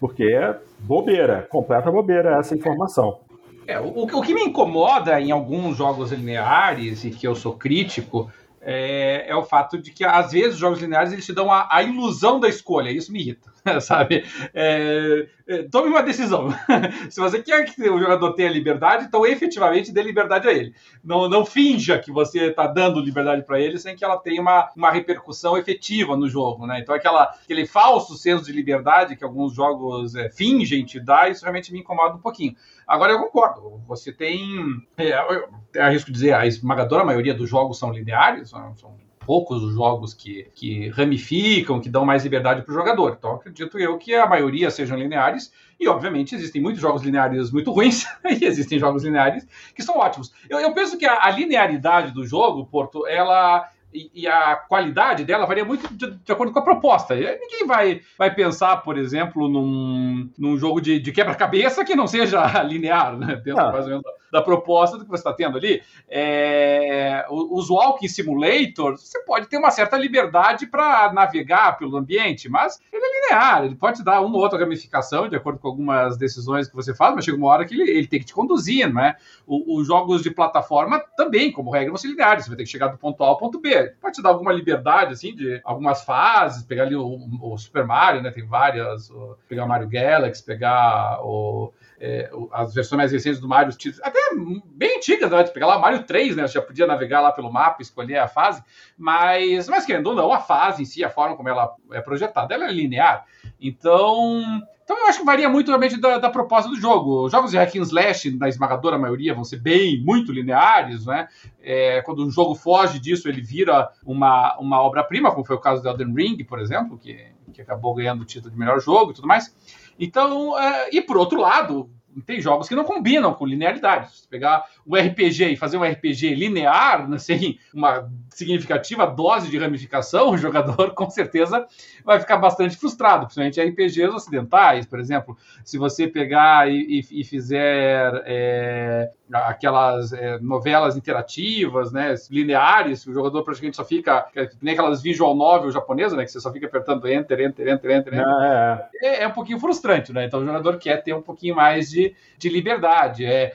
[0.00, 3.20] Porque é bobeira, completa bobeira essa informação.
[3.66, 8.31] É, o, o que me incomoda em alguns jogos lineares, e que eu sou crítico,
[8.64, 11.68] é, é, o fato de que às vezes os jogos lineares eles te dão a,
[11.70, 14.24] a ilusão da escolha, isso me irrita, sabe?
[14.53, 15.27] É,
[15.70, 16.48] tome uma decisão.
[17.11, 20.74] Se você quer que o jogador tenha liberdade, então efetivamente dê liberdade a ele.
[21.02, 24.70] Não, não finja que você está dando liberdade para ele sem que ela tenha uma,
[24.74, 26.80] uma repercussão efetiva no jogo, né?
[26.80, 31.42] Então aquela, aquele falso senso de liberdade que alguns jogos é, fingem te dar, isso
[31.42, 32.57] realmente me incomoda um pouquinho.
[32.87, 34.59] Agora eu concordo, você tem,
[34.96, 35.48] é, eu
[35.83, 40.89] arrisco dizer, a esmagadora maioria dos jogos são lineares, são poucos os jogos que, que
[40.91, 43.17] ramificam, que dão mais liberdade para o jogador.
[43.19, 45.53] Então, acredito eu que a maioria sejam lineares.
[45.79, 50.33] E, obviamente, existem muitos jogos lineares muito ruins e existem jogos lineares que são ótimos.
[50.49, 53.69] Eu, eu penso que a, a, linearidade do jogo, Porto, ela.
[53.93, 57.15] E, e a qualidade dela varia muito de, de, acordo com a proposta.
[57.15, 62.43] Ninguém vai, vai pensar, por exemplo, num, num jogo de, de quebra-cabeça que não seja
[62.65, 63.37] linear, né?
[63.37, 63.71] Dentro ah.
[63.71, 65.81] mais ou menos da proposta do que você está tendo ali.
[66.09, 72.81] É, os Walking Simulators, você pode ter uma certa liberdade para navegar pelo ambiente, mas
[72.92, 76.66] ele é linear, ele pode dar uma ou outra ramificação de acordo com algumas decisões
[76.66, 79.03] que você faz, mas chega uma hora que ele, ele tem que te conduzir, não
[79.03, 79.16] é?
[79.47, 82.88] Os jogos de plataforma também, como regra, vão ser lineares, você vai ter que chegar
[82.88, 83.94] do ponto A ao ponto B.
[84.01, 88.20] Pode te dar alguma liberdade, assim, de algumas fases, pegar ali o, o Super Mario,
[88.20, 88.33] né?
[88.33, 91.73] Tem várias, o, pegar o Mario Galaxy, pegar o
[92.07, 94.19] é, as versões mais recentes do Mario, até
[94.67, 95.43] bem antigas, né?
[95.45, 96.47] Pegar lá o Mario 3, né?
[96.47, 98.62] Você já podia navegar lá pelo mapa, escolher a fase,
[98.97, 102.53] mas, mas querendo ou não, a fase em si, a forma como ela é projetada,
[102.53, 103.25] ela é linear.
[103.59, 104.43] Então,
[104.85, 107.25] então eu acho que varia muito realmente da, da proposta do jogo.
[107.25, 111.27] Os jogos de hack and slash, na esmagadora maioria, vão ser bem, muito lineares, né?
[111.62, 115.83] É, quando um jogo foge disso, ele vira uma, uma obra-prima, como foi o caso
[115.83, 117.19] do Elden Ring, por exemplo, que,
[117.51, 119.55] que acabou ganhando o título de melhor jogo e tudo mais.
[119.98, 121.90] Então, é, e por outro lado,
[122.26, 124.16] tem jogos que não combinam com linearidade.
[124.16, 130.31] Se pegar um RPG e fazer um RPG linear, sem uma significativa dose de ramificação,
[130.35, 131.66] o jogador com certeza
[132.05, 135.37] vai ficar bastante frustrado, principalmente RPGs ocidentais, por exemplo.
[135.64, 143.12] Se você pegar e, e, e fizer é, aquelas é, novelas interativas, né, lineares, o
[143.12, 144.27] jogador praticamente só fica,
[144.61, 148.14] nem aquelas visual novel japonesas, né, que você só fica apertando enter, enter, enter, enter,
[148.14, 148.14] enter.
[148.14, 149.23] É, é.
[149.23, 150.27] é, um pouquinho frustrante, né?
[150.27, 153.25] Então o jogador quer ter um pouquinho mais de, de liberdade.
[153.25, 153.55] É,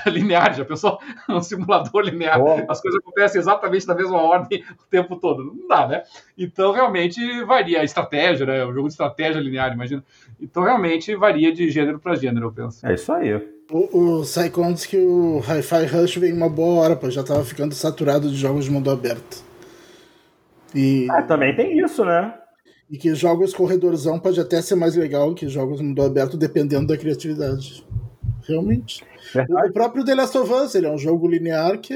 [0.06, 0.98] lineares, já pensou?
[1.28, 2.70] Um simulador linear, oh.
[2.70, 5.44] as coisas acontecem exatamente na mesma ordem o tempo todo.
[5.44, 6.02] Não dá, né?
[6.36, 8.64] Então realmente varia a estratégia, né?
[8.64, 10.04] O jogo de estratégia linear, imagina.
[10.40, 12.86] Então realmente varia de gênero para gênero, eu penso.
[12.86, 13.34] É isso aí.
[13.70, 17.74] O, o Psychonauts que o Hi-Fi Rush veio uma boa hora, pô, já tava ficando
[17.74, 19.42] saturado de jogos de mundo aberto.
[20.74, 21.06] E...
[21.10, 22.34] Ah, também tem isso, né?
[22.90, 26.96] E que jogos corredorzão pode até ser mais legal que jogos mundo aberto, dependendo da
[26.96, 27.84] criatividade.
[28.46, 29.04] Realmente.
[29.32, 29.68] Verdade.
[29.68, 31.94] O próprio The Last of Us, ele é um jogo linear que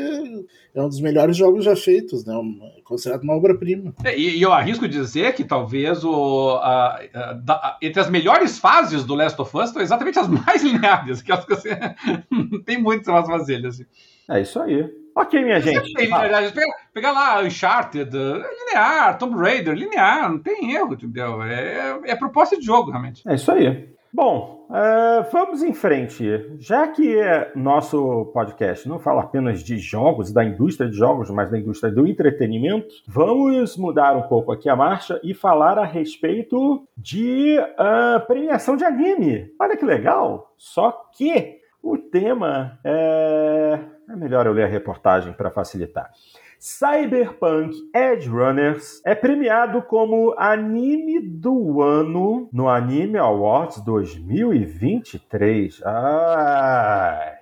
[0.74, 2.34] é um dos melhores jogos já feitos, né?
[2.78, 3.94] É considerado uma obra-prima.
[4.04, 8.58] É, e, e, eu arrisco dizer que talvez o, a, a, da, entre as melhores
[8.58, 11.68] fases do Last of Us estão exatamente as mais lineares, que, que assim,
[12.64, 13.66] tem muitas mais fazer.
[13.66, 13.84] Assim.
[14.30, 14.88] É isso aí.
[15.14, 15.92] Ok, minha gente.
[15.94, 16.20] Tem, ah.
[16.20, 21.42] pega, pega, lá Uncharted, linear, Tomb Raider, linear, não tem erro, entendeu?
[21.42, 23.28] É, é proposta de jogo, realmente.
[23.28, 23.97] É isso aí.
[24.12, 26.56] Bom, uh, vamos em frente.
[26.58, 27.20] Já que
[27.54, 32.06] nosso podcast não fala apenas de jogos, da indústria de jogos, mas da indústria do
[32.06, 38.76] entretenimento, vamos mudar um pouco aqui a marcha e falar a respeito de uh, premiação
[38.76, 39.52] de anime.
[39.60, 40.54] Olha que legal!
[40.56, 43.78] Só que o tema é.
[44.10, 46.10] É melhor eu ler a reportagem para facilitar.
[46.58, 55.80] Cyberpunk Edge Runners é premiado como anime do ano no Anime Awards 2023.
[55.84, 57.38] Ah,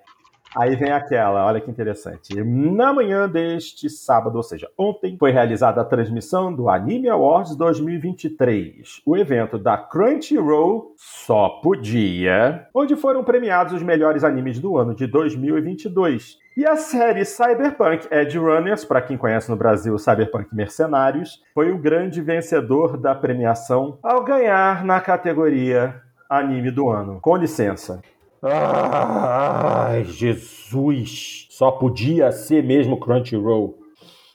[0.56, 2.34] Aí vem aquela, olha que interessante.
[2.42, 9.02] Na manhã deste sábado, ou seja, ontem, foi realizada a transmissão do Anime Awards 2023,
[9.04, 15.06] o evento da Crunchyroll só podia, onde foram premiados os melhores animes do ano de
[15.06, 16.38] 2022.
[16.56, 21.76] E a série Cyberpunk Edge Runners, para quem conhece no Brasil Cyberpunk Mercenários, foi o
[21.76, 27.20] grande vencedor da premiação ao ganhar na categoria Anime do Ano.
[27.20, 28.00] Com licença.
[28.42, 31.46] Ai, Jesus!
[31.50, 33.76] Só podia ser mesmo Crunchyroll.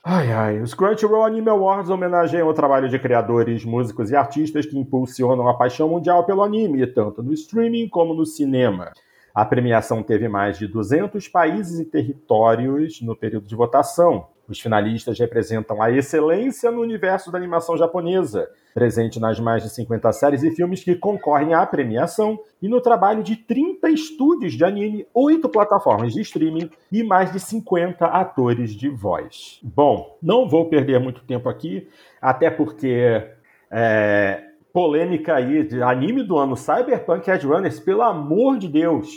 [0.03, 4.77] Ai, ai, os Crunchyroll Anime Awards homenageiam o trabalho de criadores, músicos e artistas que
[4.77, 8.91] impulsionam a paixão mundial pelo anime, tanto no streaming como no cinema.
[9.33, 14.27] A premiação teve mais de 200 países e territórios no período de votação.
[14.47, 20.11] Os finalistas representam a excelência no universo da animação japonesa, presente nas mais de 50
[20.11, 25.07] séries e filmes que concorrem à premiação, e no trabalho de 30 estúdios de anime,
[25.13, 29.61] 8 plataformas de streaming e mais de 50 atores de voz.
[29.63, 31.87] Bom, não vou perder muito tempo aqui,
[32.21, 33.23] até porque
[33.71, 39.09] é, polêmica aí de anime do ano Cyberpunk Edge Runners, pelo amor de Deus.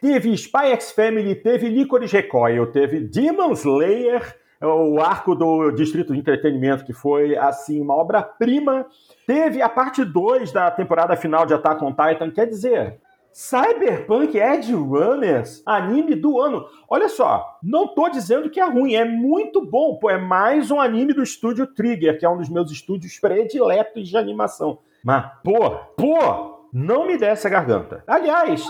[0.00, 6.20] Teve Spy X Family, teve Licorice Recoil, teve Demon Slayer, o arco do Distrito de
[6.20, 8.86] Entretenimento, que foi, assim, uma obra-prima.
[9.26, 12.98] Teve a parte 2 da temporada final de Attack on Titan, quer dizer,
[13.32, 16.66] Cyberpunk Edge Runners, anime do ano.
[16.88, 20.80] Olha só, não tô dizendo que é ruim, é muito bom, pô, é mais um
[20.80, 24.78] anime do estúdio Trigger, que é um dos meus estúdios prediletos de animação.
[25.04, 28.04] Mas, pô, pô, não me desce a garganta.
[28.06, 28.62] Aliás,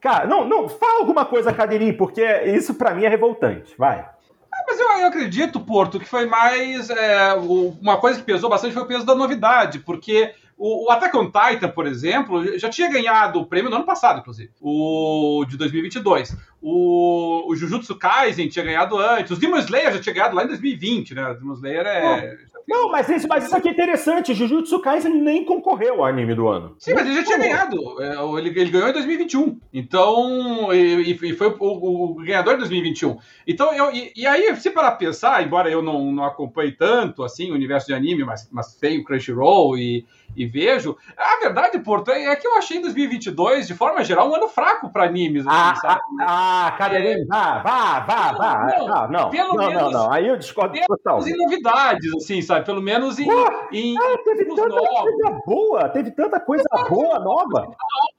[0.00, 3.74] cara, não, não, fala alguma coisa, Cadeirinho, porque isso para mim é revoltante.
[3.76, 3.98] Vai.
[4.00, 6.88] Ah, mas eu, eu, acredito, Porto, que foi mais.
[6.88, 11.16] É, uma coisa que pesou bastante foi o peso da novidade, porque o, o Attack
[11.16, 15.56] on Titan, por exemplo, já tinha ganhado o prêmio no ano passado, inclusive, o de
[15.56, 16.36] 2022.
[16.62, 19.32] O, o Jujutsu Kaisen tinha ganhado antes.
[19.32, 21.30] Os Demon Slayer já tinha ganhado lá em 2020, né?
[21.30, 22.38] O Demon Slayer é.
[22.66, 24.34] Não, mas isso, mas isso aqui é interessante.
[24.34, 26.74] Jujutsu Kaisen nem concorreu ao anime do ano.
[26.78, 28.02] Sim, mas ele já tinha ganhado.
[28.02, 29.60] É, ele, ele ganhou em 2021.
[29.72, 33.18] Então, e, e foi o, o, ganhador de 2021.
[33.46, 37.50] Então, eu, e, e, aí, se para pensar, embora eu não, não acompanhe tanto assim
[37.50, 40.06] o universo de anime, mas, mas tenho Crunchyroll e,
[40.36, 44.34] e vejo, a verdade, Porto, é, é que eu achei 2022, de forma geral, um
[44.34, 45.46] ano fraco para animes.
[45.46, 46.00] Assim, ah, sabe?
[46.20, 47.24] ah, ah cadê?
[47.26, 48.66] Vá, vá, vá, vá.
[48.78, 50.12] Não, não, pelo não, menos, não, não.
[50.12, 51.26] Aí eu discordo total.
[51.26, 52.64] em novidades, assim, sabe?
[52.64, 53.26] Pelo menos em.
[53.26, 55.00] Pô, em ah, teve tanta novos.
[55.00, 57.68] coisa boa, teve tanta coisa boa, nova.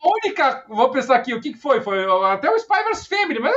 [0.03, 1.81] A única, vou pensar aqui, o que foi?
[1.81, 3.55] Foi até o Spy vs Family, mas.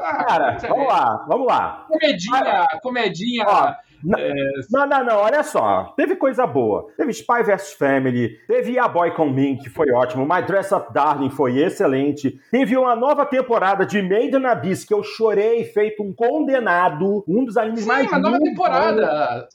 [0.00, 1.86] Ah, Cara, vamos lá, vamos lá.
[1.88, 3.44] Comedinha, comedinha.
[3.46, 3.72] Ó,
[4.18, 4.34] é...
[4.70, 5.92] Não, não, não, olha só.
[5.96, 6.86] Teve coisa boa.
[6.96, 10.26] Teve Spy vs Family, teve A Boy Com Me, que foi ótimo.
[10.26, 12.40] My Dress Up Darling foi excelente.
[12.50, 17.24] Teve uma nova temporada de Made in Abyss, que eu chorei feito um condenado.
[17.28, 18.08] Um dos animes Sim, mais.
[18.08, 19.48] Sim, uma nova temporada.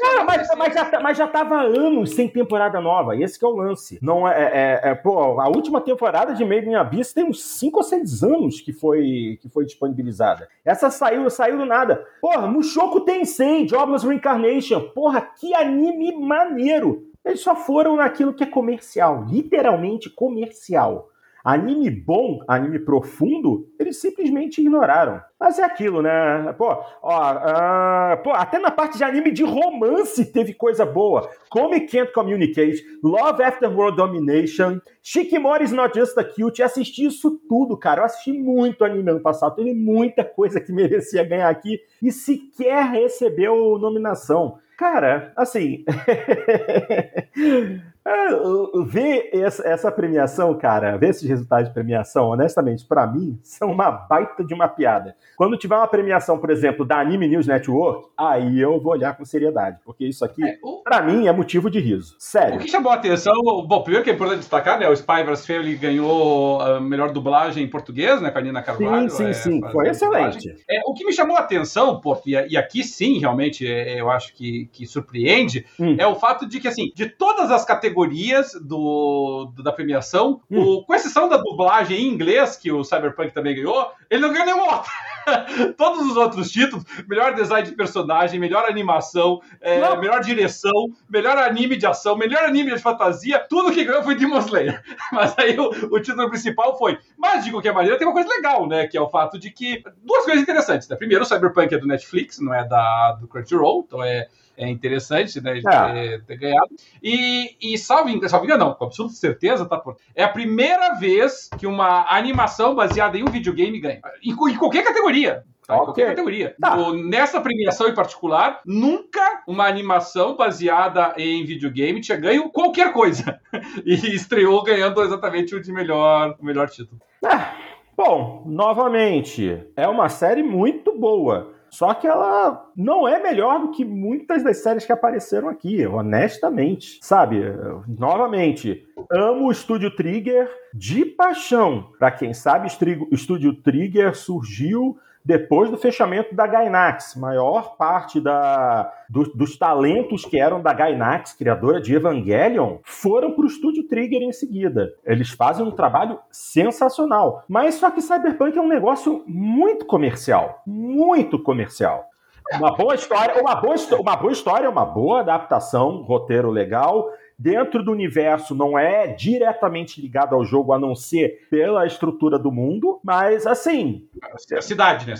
[0.00, 3.16] Cara, mas, mas, já, mas já tava anos sem temporada nova.
[3.16, 3.98] Esse que é o lance.
[4.00, 7.42] Não é, é, é, é pô, a última temporada de Made in Abyss tem uns
[7.42, 10.48] 5 ou 6 anos que foi, que foi disponibilizada.
[10.64, 12.04] Essa saiu, saiu do nada.
[12.20, 14.88] Porra, Mushoku Tensei, Job Jobless Reincarnation.
[14.94, 17.08] Porra, que anime maneiro!
[17.24, 21.09] Eles só foram naquilo que é comercial, literalmente comercial.
[21.44, 25.20] Anime bom, anime profundo, eles simplesmente ignoraram.
[25.38, 26.54] Mas é aquilo, né?
[26.58, 26.66] Pô,
[27.02, 31.30] ó, uh, pô, até na parte de anime de romance teve coisa boa.
[31.48, 36.62] Come Can't Communicate, Love After World Domination, Shikimori's Not Just a Cute.
[36.62, 38.02] Assisti isso tudo, cara.
[38.02, 39.56] Eu assisti muito anime ano passado.
[39.56, 44.58] Teve muita coisa que merecia ganhar aqui e sequer recebeu nominação.
[44.76, 45.84] Cara, assim.
[48.10, 53.88] É, ver essa premiação, cara, ver esses resultados de premiação, honestamente, para mim, são uma
[53.88, 55.14] baita de uma piada.
[55.36, 59.24] Quando tiver uma premiação, por exemplo, da Anime News Network, aí eu vou olhar com
[59.24, 60.82] seriedade, porque isso aqui, é, o...
[60.82, 62.16] para mim, é motivo de riso.
[62.18, 62.56] Sério.
[62.56, 63.32] O que chamou a atenção,
[63.64, 65.46] bom, primeiro que é importante destacar, né, o Spy vs.
[65.46, 69.08] Family ganhou a melhor dublagem em português, né, com a Nina Carvalho.
[69.08, 70.52] Sim, sim, é, sim, foi excelente.
[70.68, 74.10] É, o que me chamou a atenção, pô, e, e aqui sim, realmente, é, eu
[74.10, 75.94] acho que, que surpreende, hum.
[75.96, 80.40] é o fato de que, assim, de todas as categorias categorias do, do da premiação,
[80.50, 80.60] hum.
[80.60, 84.46] o, com exceção da dublagem em inglês, que o Cyberpunk também ganhou, ele não ganhou
[84.46, 84.90] nenhuma outra.
[85.76, 91.76] Todos os outros títulos, melhor design de personagem, melhor animação, é, melhor direção, melhor anime
[91.76, 94.82] de ação, melhor anime de fantasia, tudo que ganhou foi Demon Slayer.
[95.12, 96.98] Mas aí o, o título principal foi.
[97.18, 98.86] Mas de qualquer maneira tem uma coisa legal, né?
[98.86, 99.82] Que é o fato de que.
[100.02, 100.96] Duas coisas interessantes, né?
[100.96, 104.28] Primeiro, o Cyberpunk é do Netflix, não é da, do Crunchyroll, então é
[104.60, 105.92] é interessante, né, é.
[105.92, 106.68] ter, ter, ganhado.
[107.02, 109.78] E, e salvo, salvo engano, não, com absoluta certeza, tá?
[109.78, 114.00] Por, é a primeira vez que uma animação baseada em um videogame ganha.
[114.22, 115.44] Em, em qualquer categoria.
[115.66, 115.76] Tá?
[115.76, 115.80] Okay.
[115.80, 116.54] Em qualquer categoria.
[116.60, 116.76] Tá.
[116.92, 123.40] nessa premiação em particular, nunca uma animação baseada em videogame tinha ganho qualquer coisa.
[123.86, 127.00] e estreou ganhando exatamente o de melhor, o melhor título.
[127.24, 127.70] É.
[127.96, 131.59] Bom, novamente, é uma série muito boa.
[131.70, 136.98] Só que ela não é melhor do que muitas das séries que apareceram aqui, honestamente.
[137.00, 137.40] Sabe?
[137.86, 141.92] Novamente, amo o Estúdio Trigger de paixão.
[141.98, 142.68] Para quem sabe,
[143.10, 147.14] o Estúdio Trigger surgiu depois do fechamento da Gainax.
[147.14, 153.44] Maior parte da, do, dos talentos que eram da Gainax, criadora de Evangelion, foram para
[153.44, 154.92] o estúdio Trigger em seguida.
[155.04, 157.44] Eles fazem um trabalho sensacional.
[157.48, 160.62] Mas só que Cyberpunk é um negócio muito comercial.
[160.66, 162.10] Muito comercial.
[162.52, 167.08] Uma boa história, uma boa, uma boa história, uma boa adaptação, roteiro legal,
[167.40, 172.52] dentro do universo não é diretamente ligado ao jogo, a não ser pela estrutura do
[172.52, 174.06] mundo, mas assim.
[174.52, 175.14] É a cidade, né?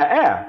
[0.00, 0.46] É, é.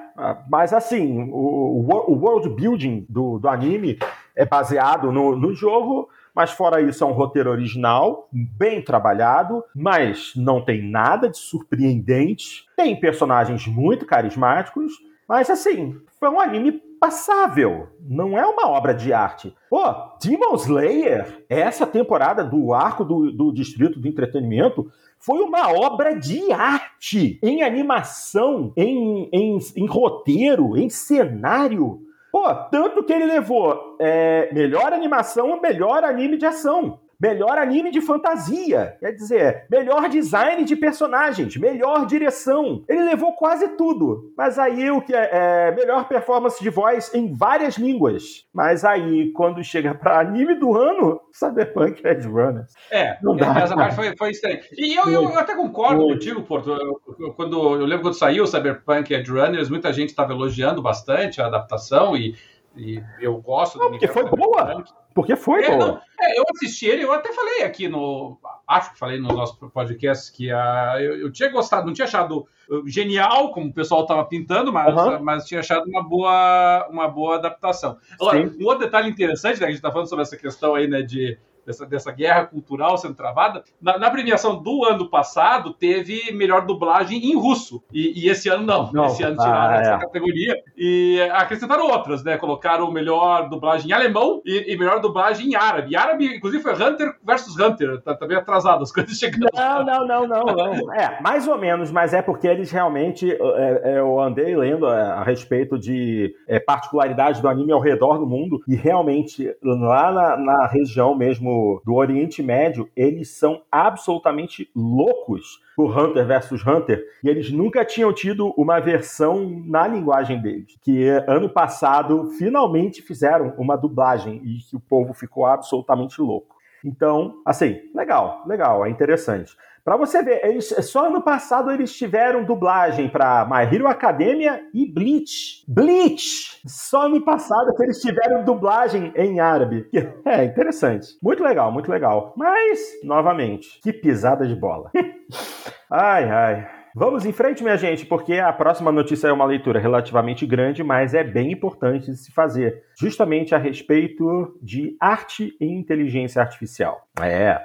[0.50, 4.00] Mas assim, o, o world building do, do anime
[4.34, 6.10] é baseado no, no jogo.
[6.34, 12.66] mas fora isso é um roteiro original, bem trabalhado, mas não tem nada de surpreendente.
[12.78, 14.94] Tem personagens muito carismáticos,
[15.28, 19.56] mas assim, foi um anime passável, não é uma obra de arte.
[19.70, 19.84] Pô,
[20.22, 26.52] Demon Slayer, essa temporada do arco do, do Distrito do Entretenimento, foi uma obra de
[26.52, 32.02] arte em animação, em, em, em roteiro, em cenário.
[32.32, 38.02] Pô, tanto que ele levou é, melhor animação, melhor anime de ação melhor anime de
[38.02, 42.84] fantasia, quer dizer, melhor design de personagens, melhor direção.
[42.88, 44.32] Ele levou quase tudo.
[44.38, 48.46] Mas aí o que é, é melhor performance de voz em várias línguas.
[48.54, 52.74] Mas aí quando chega para anime do ano, Cyberpunk Red Runners.
[52.92, 53.58] É, não dá.
[53.60, 54.60] Essa parte foi, foi estranha.
[54.78, 56.14] E eu, eu, eu, até concordo foi.
[56.14, 56.72] contigo, Porto.
[56.72, 61.42] Eu, quando eu lembro quando saiu o Cyberpunk Red Runners, muita gente estava elogiando bastante
[61.42, 62.36] a adaptação e
[62.78, 64.84] e eu gosto não, do Porque foi boa.
[65.18, 65.80] Porque foi é, boa.
[65.80, 68.38] Não, é, eu assisti ele, eu até falei aqui no.
[68.68, 72.46] Acho que falei no nosso podcast que a, eu, eu tinha gostado, não tinha achado
[72.70, 75.20] uh, genial, como o pessoal estava pintando, mas, uhum.
[75.24, 77.98] mas tinha achado uma boa, uma boa adaptação.
[78.22, 78.64] Agora, Sim.
[78.64, 81.36] um outro detalhe interessante, né, a gente está falando sobre essa questão aí, né, de
[81.68, 83.62] dessa, dessa guerra cultural sendo travada.
[83.82, 87.84] Na, na, premiação do ano passado, teve melhor dublagem em russo.
[87.92, 88.90] E, e esse ano não.
[88.94, 89.08] não.
[89.08, 90.00] Esse ano tiraram ah, essa é.
[90.00, 92.38] categoria e acrescentaram outras, né?
[92.38, 95.92] Colocaram melhor dublagem em alemão e, e, melhor dublagem em árabe.
[95.92, 98.02] E árabe, inclusive, foi Hunter versus Hunter.
[98.02, 99.50] Tá, tá bem atrasado as coisas chegando.
[99.54, 100.94] Não, não, não, não, não.
[100.94, 103.30] É, mais ou menos, mas é porque eles realmente.
[103.30, 106.34] É, eu andei lendo é, a respeito de
[106.66, 111.94] particularidades do anime ao redor do mundo e realmente lá na, na região mesmo do,
[111.94, 118.54] Oriente Médio, eles são absolutamente loucos por Hunter versus Hunter, e eles nunca tinham tido
[118.58, 120.76] uma versão na linguagem deles.
[120.82, 126.58] Que ano passado finalmente fizeram uma dublagem e que o povo ficou absolutamente louco.
[126.84, 129.56] Então, assim, legal, legal, é interessante.
[129.88, 134.86] Para você ver, eles, só ano passado eles tiveram dublagem para My Hero Academia e
[134.86, 135.64] Bleach.
[135.66, 136.60] Bleach!
[136.68, 139.88] Só ano passado que eles tiveram dublagem em árabe.
[140.26, 141.08] É interessante.
[141.24, 142.34] Muito legal, muito legal.
[142.36, 144.92] Mas, novamente, que pisada de bola.
[145.90, 146.68] ai, ai.
[146.94, 151.14] Vamos em frente, minha gente, porque a próxima notícia é uma leitura relativamente grande, mas
[151.14, 157.08] é bem importante de se fazer, justamente a respeito de arte e inteligência artificial.
[157.22, 157.62] É.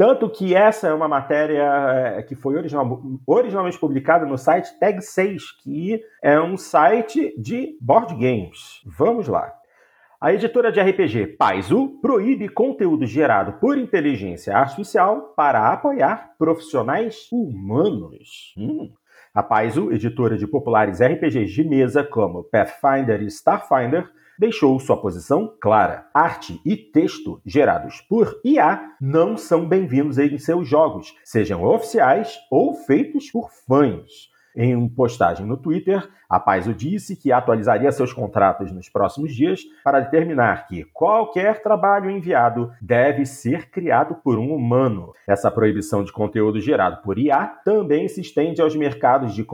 [0.00, 5.02] Tanto que essa é uma matéria é, que foi original, originalmente publicada no site Tag
[5.02, 8.80] 6, que é um site de board games.
[8.86, 9.52] Vamos lá.
[10.18, 18.54] A editora de RPG Paizo proíbe conteúdo gerado por inteligência artificial para apoiar profissionais humanos.
[18.56, 18.90] Hum.
[19.34, 24.08] A Paizo, editora de populares RPGs de mesa como Pathfinder e Starfinder,
[24.40, 26.08] deixou sua posição clara.
[26.14, 32.74] Arte e texto gerados por IA não são bem-vindos em seus jogos, sejam oficiais ou
[32.74, 34.30] feitos por fãs.
[34.54, 39.62] Em uma postagem no Twitter, a Paiso disse que atualizaria seus contratos nos próximos dias
[39.82, 45.12] para determinar que qualquer trabalho enviado deve ser criado por um humano.
[45.26, 49.44] Essa proibição de conteúdo gerado por IA também se estende aos mercados de,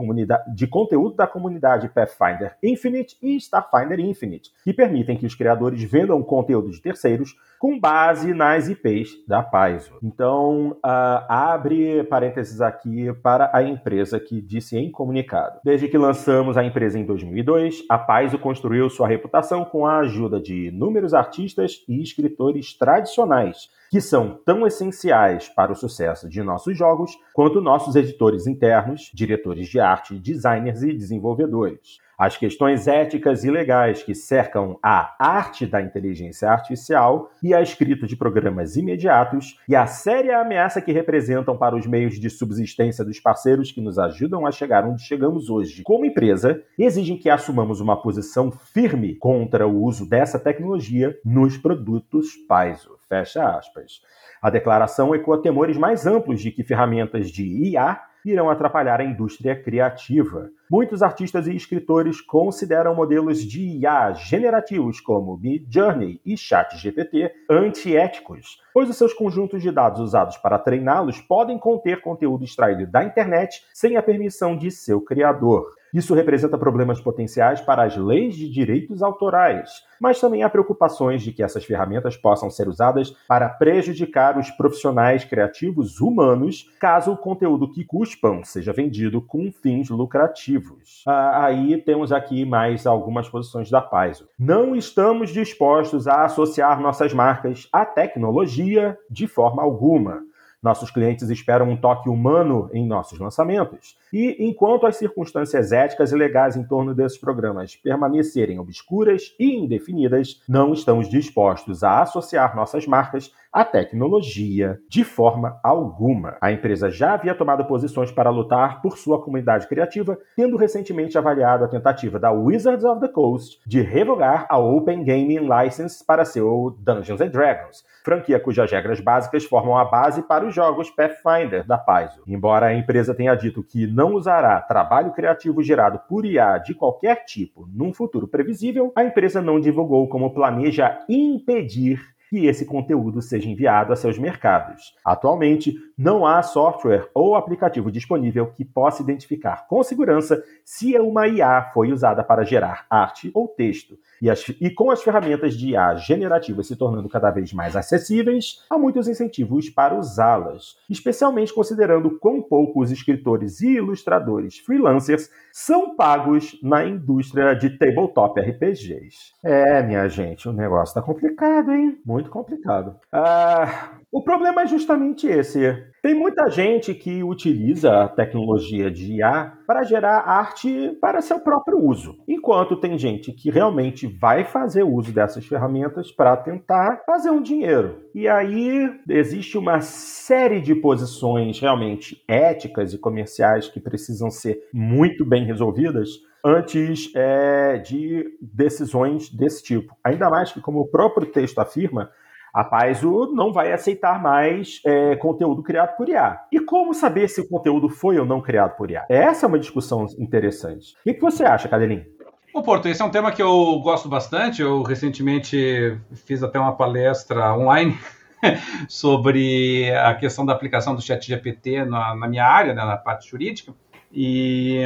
[0.53, 6.21] de conteúdo da comunidade Pathfinder Infinite e Starfinder Infinite, que permitem que os criadores vendam
[6.21, 9.97] conteúdo de terceiros com base nas IPs da Paizo.
[10.03, 15.59] Então, uh, abre parênteses aqui para a empresa que disse em comunicado.
[15.63, 20.39] Desde que lançamos a empresa em 2002, a Paizo construiu sua reputação com a ajuda
[20.39, 26.77] de inúmeros artistas e escritores tradicionais, que são tão essenciais para o sucesso de nossos
[26.77, 31.99] jogos quanto nossos editores internos, diretores de arte, designers e desenvolvedores.
[32.17, 38.07] As questões éticas e legais que cercam a arte da inteligência artificial e a escrita
[38.07, 43.19] de programas imediatos e a séria ameaça que representam para os meios de subsistência dos
[43.19, 48.01] parceiros que nos ajudam a chegar onde chegamos hoje como empresa exigem que assumamos uma
[48.01, 52.97] posição firme contra o uso dessa tecnologia nos produtos Paizo.
[53.07, 54.01] Fecha aspas.
[54.41, 58.01] A declaração ecoa temores mais amplos de que ferramentas de IA
[58.31, 60.49] irão atrapalhar a indústria criativa.
[60.69, 68.89] Muitos artistas e escritores consideram modelos de IA generativos como Midjourney e ChatGPT antiéticos, pois
[68.89, 73.95] os seus conjuntos de dados usados para treiná-los podem conter conteúdo extraído da internet sem
[73.95, 75.76] a permissão de seu criador.
[75.93, 81.31] Isso representa problemas potenciais para as leis de direitos autorais, mas também há preocupações de
[81.31, 87.71] que essas ferramentas possam ser usadas para prejudicar os profissionais criativos humanos, caso o conteúdo
[87.71, 91.03] que cuspam seja vendido com fins lucrativos.
[91.07, 94.27] Ah, aí temos aqui mais algumas posições da Paizo.
[94.37, 100.26] Não estamos dispostos a associar nossas marcas à tecnologia de forma alguma.
[100.61, 103.95] Nossos clientes esperam um toque humano em nossos lançamentos.
[104.11, 110.41] E enquanto as circunstâncias éticas e legais em torno desses programas permanecerem obscuras e indefinidas,
[110.49, 116.37] não estamos dispostos a associar nossas marcas à tecnologia de forma alguma.
[116.41, 121.63] A empresa já havia tomado posições para lutar por sua comunidade criativa, tendo recentemente avaliado
[121.63, 126.75] a tentativa da Wizards of the Coast de revogar a Open Gaming License para seu
[126.79, 131.77] Dungeons and Dragons, franquia cujas regras básicas formam a base para os jogos Pathfinder da
[131.77, 132.23] Paizo.
[132.25, 137.25] Embora a empresa tenha dito que não usará trabalho criativo gerado por IA de qualquer
[137.25, 143.49] tipo num futuro previsível, a empresa não divulgou como planeja impedir que esse conteúdo seja
[143.49, 144.95] enviado a seus mercados.
[145.03, 151.71] Atualmente, não há software ou aplicativo disponível que possa identificar com segurança se uma IA
[151.73, 153.97] foi usada para gerar arte ou texto.
[154.21, 158.63] E, as, e, com as ferramentas de IA generativas se tornando cada vez mais acessíveis,
[158.69, 165.95] há muitos incentivos para usá-las, especialmente considerando quão pouco os escritores e ilustradores freelancers são
[165.95, 169.33] pagos na indústria de tabletop RPGs.
[169.43, 171.97] É, minha gente, o negócio tá complicado, hein?
[172.29, 172.95] Complicado.
[173.11, 175.59] Ah, o problema é justamente esse.
[176.01, 181.77] Tem muita gente que utiliza a tecnologia de IA para gerar arte para seu próprio
[181.83, 187.41] uso, enquanto tem gente que realmente vai fazer uso dessas ferramentas para tentar fazer um
[187.41, 188.03] dinheiro.
[188.15, 195.25] E aí existe uma série de posições realmente éticas e comerciais que precisam ser muito
[195.25, 196.09] bem resolvidas
[196.43, 199.95] antes é, de decisões desse tipo.
[200.03, 202.09] Ainda mais que, como o próprio texto afirma,
[202.53, 206.39] a Paizo não vai aceitar mais é, conteúdo criado por IA.
[206.51, 209.05] E como saber se o conteúdo foi ou não criado por IA?
[209.09, 210.95] Essa é uma discussão interessante.
[211.05, 212.05] O que, você acha, Cadelinho?
[212.53, 214.61] Bom, Porto, esse é um tema que eu gosto bastante.
[214.61, 217.95] Eu recentemente fiz até uma palestra online
[218.89, 223.29] sobre a questão da aplicação do chat GPT na, na minha área, né, na parte
[223.29, 223.73] jurídica.
[224.11, 224.83] E,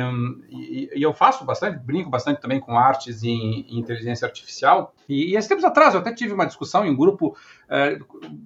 [0.50, 4.96] e, e, eu faço bastante, brinco bastante também com artes em inteligência artificial.
[5.08, 7.38] E, e esses tempos atrás eu até tive uma discussão em um grupo
[7.70, 8.00] é,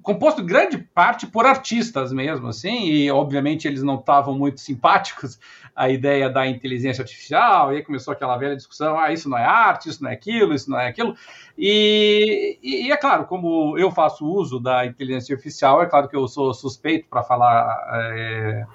[0.03, 5.39] composto grande parte por artistas mesmo, assim, e obviamente eles não estavam muito simpáticos
[5.73, 9.45] à ideia da inteligência artificial, e aí começou aquela velha discussão: ah, isso não é
[9.45, 11.15] arte, isso não é aquilo, isso não é aquilo.
[11.57, 16.27] E, e, é claro, como eu faço uso da inteligência artificial, é claro que eu
[16.27, 18.11] sou suspeito para falar.
[18.13, 18.65] É,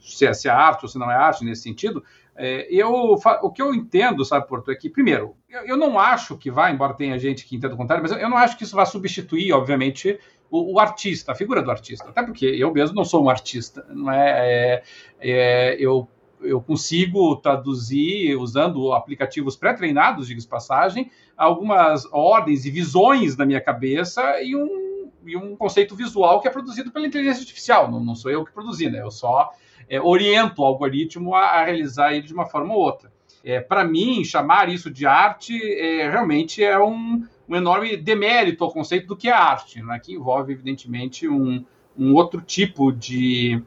[0.00, 2.02] se é, se é arte ou se não é arte nesse sentido,
[2.34, 6.36] é, eu, o que eu entendo, sabe, Porto, é que, primeiro, eu, eu, não acho
[6.38, 8.64] que vai, embora tenha gente que entenda o contrário, mas eu, eu não acho que
[8.64, 10.18] isso vai substituir, obviamente,
[10.50, 12.08] o, o, artista, a figura do artista.
[12.08, 14.30] Até porque eu mesmo não sou um artista, não é?
[14.30, 14.82] é,
[15.20, 16.08] é eu,
[16.40, 24.42] eu consigo traduzir, usando aplicativos pré-treinados, diga passagem, algumas ordens e visões na minha cabeça
[24.42, 27.90] e um, e um conceito visual que é produzido pela inteligência artificial.
[27.90, 29.00] Não, não sou eu que produzi, né?
[29.02, 29.50] Eu só
[29.92, 33.12] é, oriento o algoritmo a, a, realizar ele de uma forma ou outra.
[33.44, 38.72] É, Para mim, chamar isso de arte é, realmente é um, um, enorme demérito ao
[38.72, 41.62] conceito do que é arte, né, que envolve, evidentemente, um,
[41.98, 43.62] um outro tipo de,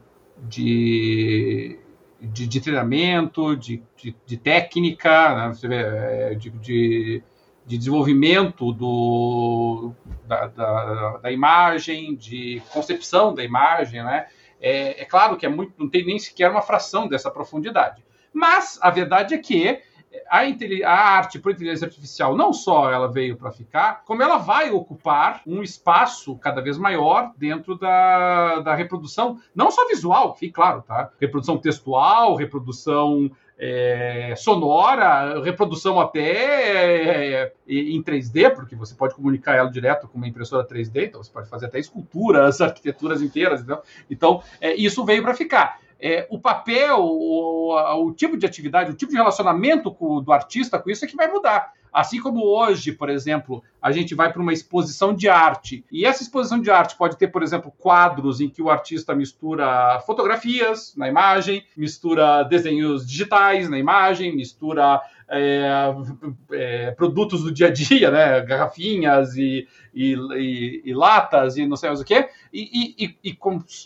[0.48, 1.78] de,
[2.20, 7.22] de, de treinamento, de, de, de técnica, né, é, de, de,
[7.64, 9.92] de, desenvolvimento do,
[10.26, 14.26] da, da, da, imagem, de concepção da imagem, né?
[14.60, 18.04] É, é claro que é muito, não tem nem sequer uma fração dessa profundidade.
[18.32, 19.80] Mas a verdade é que
[20.28, 20.40] a,
[20.84, 25.42] a, arte por inteligência artificial não só ela veio para ficar, como ela vai ocupar
[25.46, 31.10] um espaço cada vez maior dentro da, da reprodução, não só visual, fique claro, tá?
[31.20, 39.54] Reprodução textual, reprodução é, sonora, reprodução até é, é em 3D, porque você pode comunicar
[39.54, 43.62] ela direto com uma impressora 3D, então você pode fazer até esculturas, arquiteturas inteiras.
[43.62, 45.80] Então, então é, isso veio para ficar.
[45.98, 47.74] É, o papel, o,
[48.04, 51.16] o, tipo de atividade, o tipo de relacionamento com, do artista com isso é que
[51.16, 51.72] vai mudar.
[51.92, 55.82] Assim como hoje, por exemplo, a gente vai para uma exposição de arte.
[55.90, 59.98] E essa exposição de arte pode ter, por exemplo, quadros em que o artista mistura
[60.00, 65.68] fotografias na imagem, mistura desenhos digitais na imagem, mistura é,
[66.52, 68.40] é, produtos do dia a dia, né?
[68.42, 73.18] Garrafinhas e, e, e, e latas e não sei mais o quê, e,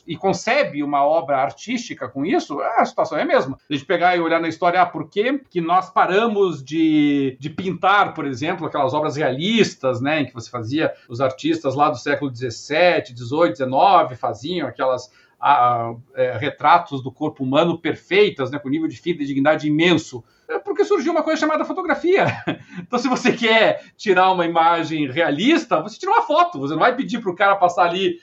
[0.06, 3.58] e, concebe uma obra artística com isso, a situação é a mesma.
[3.68, 7.50] A gente pegar e olhar na história, ah, por que, que nós paramos de, de
[7.50, 10.20] pintar, por exemplo, aquelas obras realistas, né?
[10.20, 15.10] Em que você fazia, os artistas lá do século XVII, XVIII, XIX faziam aquelas
[15.40, 20.22] a, é, retratos do corpo humano perfeitas, né, com nível de fita e dignidade imenso.
[20.46, 22.26] É porque surgiu uma coisa chamada fotografia.
[22.80, 26.58] Então, se você quer tirar uma imagem realista, você tira uma foto.
[26.58, 28.18] Você não vai pedir para o cara passar ali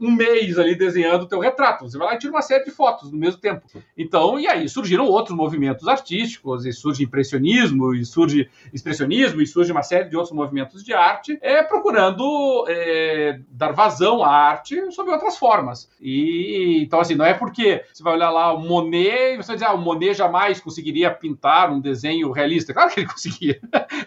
[0.00, 1.88] um mês ali desenhando o teu retrato.
[1.88, 3.66] Você vai lá e tira uma série de fotos no mesmo tempo.
[3.96, 9.72] Então, e aí surgiram outros movimentos artísticos, e surge impressionismo, e surge expressionismo, e surge
[9.72, 15.10] uma série de outros movimentos de arte, é, procurando é, dar vazão à arte sob
[15.10, 15.90] outras formas.
[16.00, 19.56] E então, assim, não é porque você vai olhar lá o Monet e você vai
[19.56, 22.72] dizer, ah, o Monet jamais conseguiria pintar um desenho realista.
[22.72, 23.60] Claro que ele conseguia.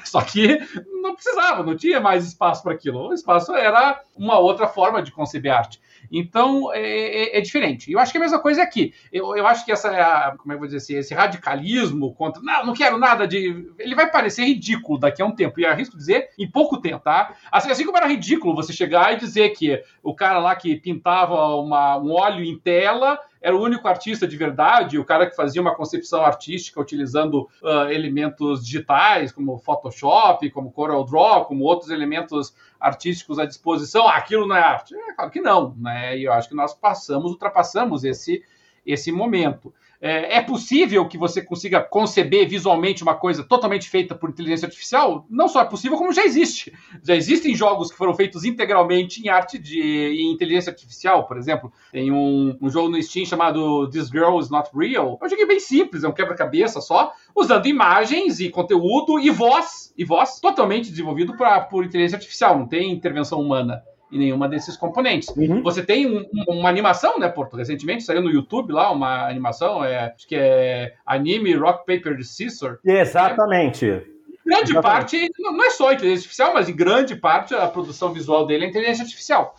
[0.04, 0.60] Só que
[1.02, 3.10] não precisava, não tinha mais espaço para aquilo.
[3.10, 5.80] O espaço era uma outra forma de conceber arte.
[6.12, 7.92] Então é, é, é, diferente.
[7.92, 8.94] Eu acho que a mesma coisa é aqui.
[9.12, 12.68] Eu, eu acho que essa, como é eu vou dizer assim, esse radicalismo contra, não,
[12.68, 13.70] não quero nada de.
[13.78, 15.60] Ele vai parecer ridículo daqui a um tempo.
[15.60, 17.36] E arrisco dizer em pouco tempo, tá?
[17.52, 21.56] Assim, assim como era ridículo você chegar e dizer que o cara lá que pintava
[21.56, 25.62] uma, um óleo em tela era o único artista de verdade, o cara que fazia
[25.62, 32.56] uma concepção artística utilizando uh, elementos digitais, como Photoshop, como Corel Draw, como outros elementos
[32.80, 34.08] artísticos à disposição.
[34.08, 34.96] Ah, aquilo não é arte?
[34.96, 36.18] É claro que não, né?
[36.18, 38.44] E eu acho que nós passamos, ultrapassamos esse,
[38.86, 39.74] esse momento.
[40.00, 45.26] É, é, possível que você consiga conceber visualmente uma coisa totalmente feita por inteligência artificial?
[45.30, 46.72] Não só é possível, como já existe.
[47.04, 51.72] Já existem jogos que foram feitos integralmente em arte de em inteligência artificial, por exemplo.
[51.92, 55.18] Tem um, um jogo no Steam chamado This Girl is Not Real.
[55.22, 59.94] É um jogo bem simples, é um quebra-cabeça só, usando imagens e conteúdo e voz,
[59.98, 64.78] e voz totalmente desenvolvido pra, por inteligência artificial, não tem intervenção humana em nenhuma desses
[64.78, 65.30] componentes.
[65.30, 65.62] Uhum.
[65.62, 67.58] Você tem um, uma animação, né, Porto?
[67.58, 72.80] Recentemente saiu no YouTube lá uma animação, é, acho que é Anime Rock Paper Scissor.
[72.86, 73.90] Exatamente.
[73.90, 74.04] É,
[74.46, 74.82] grande Exatamente.
[74.82, 78.70] parte, não é só inteligência artificial, mas em grande parte a produção visual dele é
[78.70, 79.56] inteligência artificial.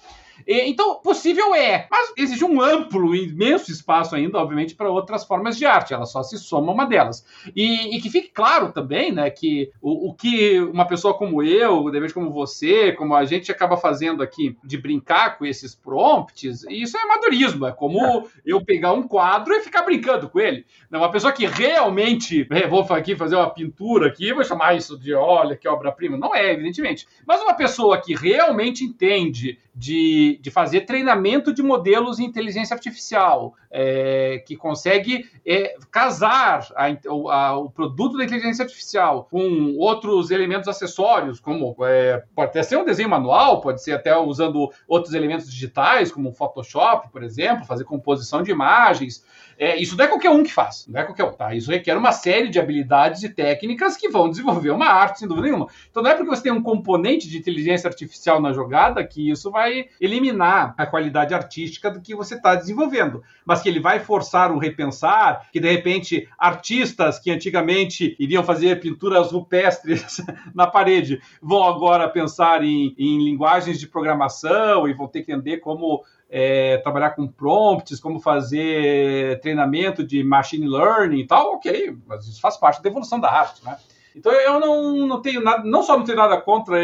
[0.46, 5.66] Então, possível é, mas exige um amplo, imenso espaço ainda, obviamente, para outras formas de
[5.66, 5.94] arte.
[5.94, 7.24] Ela só se soma uma delas.
[7.54, 11.90] E, e que fique claro também, né, que o, o, que uma pessoa como eu,
[11.90, 16.64] de repente como você, como a gente acaba fazendo aqui, de brincar com esses prompts,
[16.68, 17.66] isso é amadorismo.
[17.66, 18.22] É como é.
[18.44, 20.64] eu pegar um quadro e ficar brincando com ele.
[20.90, 24.98] Não, uma pessoa que realmente, é, vou aqui fazer uma pintura aqui, vou chamar isso
[24.98, 26.16] de, olha, que obra-prima.
[26.16, 27.06] Não é, evidentemente.
[27.26, 33.54] Mas uma pessoa que realmente entende de, de fazer treinamento de modelos em inteligência artificial,
[33.70, 36.86] é, que consegue é, casar a,
[37.32, 42.76] a, o produto da inteligência artificial com outros elementos acessórios, como é, pode até ser
[42.76, 47.84] um desenho manual, pode ser até usando outros elementos digitais, como Photoshop, por exemplo, fazer
[47.84, 49.24] composição de imagens.
[49.58, 51.52] É, isso não é qualquer um que faz, não é qualquer um, tá?
[51.52, 55.48] Isso requer uma série de habilidades e técnicas que vão desenvolver uma arte, sem dúvida
[55.48, 55.66] nenhuma.
[55.90, 59.50] Então não é porque você tem um componente de inteligência artificial na jogada que isso
[59.50, 64.52] vai eliminar a qualidade artística do que você está desenvolvendo, mas que ele vai forçar
[64.52, 71.64] um repensar, que de repente artistas que antigamente iriam fazer pinturas rupestres na parede vão
[71.64, 77.10] agora pensar em, em linguagens de programação e vão ter que entender como é, trabalhar
[77.10, 82.82] com prompts, como fazer treinamento de machine learning e tal, ok, mas isso faz parte
[82.82, 83.76] da evolução da arte, né?
[84.14, 86.78] Então eu não, não tenho nada, não só não tenho nada contra,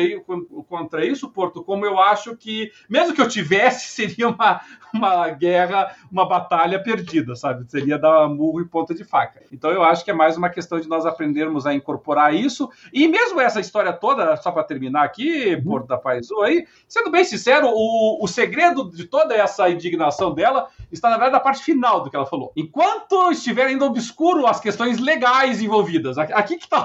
[0.69, 4.61] contra isso, Porto, como eu acho que, mesmo que eu tivesse, seria uma,
[4.93, 7.69] uma guerra, uma batalha perdida, sabe?
[7.71, 9.43] Seria dar murro e ponta de faca.
[9.53, 12.71] Então eu acho que é mais uma questão de nós aprendermos a incorporar isso.
[12.93, 15.57] E mesmo essa história toda, só para terminar aqui.
[15.63, 20.69] Porto da Paizu aí, sendo bem sincero, o, o segredo de toda essa indignação dela
[20.93, 22.53] está, na verdade, na parte final do que ela falou.
[22.57, 26.85] Enquanto estiver ainda obscuro as questões legais envolvidas, aqui que está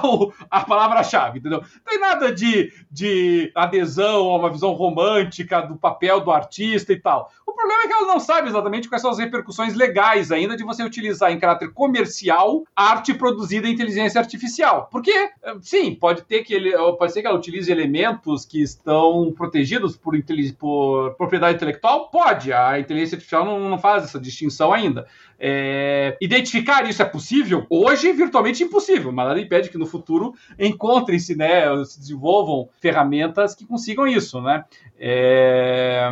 [0.50, 1.60] a palavra-chave, entendeu?
[1.60, 7.00] Não tem nada de, de adesão a uma visão romântica do papel do artista e
[7.00, 7.30] tal.
[7.46, 10.64] O problema é que ela não sabe exatamente quais são as repercussões legais ainda de
[10.64, 14.88] você utilizar em caráter comercial arte produzida em inteligência artificial.
[14.90, 19.96] Porque, sim, pode ter que ele, pode ser que ela utilize elementos que estão protegidos
[19.96, 20.14] por,
[20.58, 22.08] por propriedade intelectual?
[22.10, 22.52] Pode.
[22.52, 25.06] A inteligência artificial não, não faz essa distinção ainda.
[25.42, 27.66] É, identificar isso é possível?
[27.70, 33.64] Hoje, virtualmente impossível, mas nada impede que no futuro encontrem-se, né, se desenvolvam ferramentas que
[33.64, 34.64] consigam isso, né?
[34.98, 36.10] É,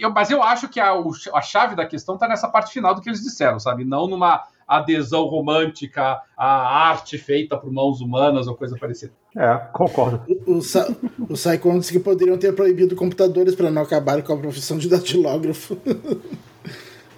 [0.00, 0.92] eu, mas eu acho que a,
[1.34, 3.84] a chave da questão está nessa parte final do que eles disseram, sabe?
[3.84, 9.12] Não numa adesão romântica à arte feita por mãos humanas ou coisa parecida.
[9.36, 10.20] É, concordo.
[10.46, 14.36] O, o, o Saikon disse que poderiam ter proibido computadores para não acabar com a
[14.36, 15.78] profissão de datilógrafo.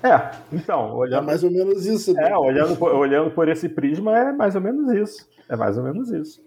[0.02, 1.24] É, então, olhando.
[1.24, 2.14] É mais ou menos isso.
[2.14, 2.30] Né?
[2.30, 5.28] É, olhando por, olhando por esse prisma, é mais ou menos isso.
[5.48, 6.40] É mais ou menos isso.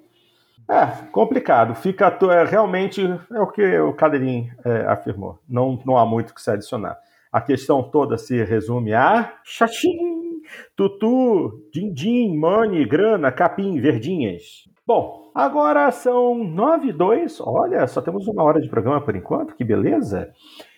[0.70, 1.76] É, complicado.
[1.76, 3.02] Fica é, realmente
[3.32, 5.40] é o que o Cadeirinho é, afirmou.
[5.48, 6.98] Não, não há muito que se adicionar.
[7.32, 10.42] A questão toda se resume a chatim,
[10.76, 14.68] tutu, din-din, money, grana, capim, verdinhas.
[14.86, 17.40] Bom, agora são nove e dois.
[17.42, 20.32] Olha, só temos uma hora de programa por enquanto, que beleza.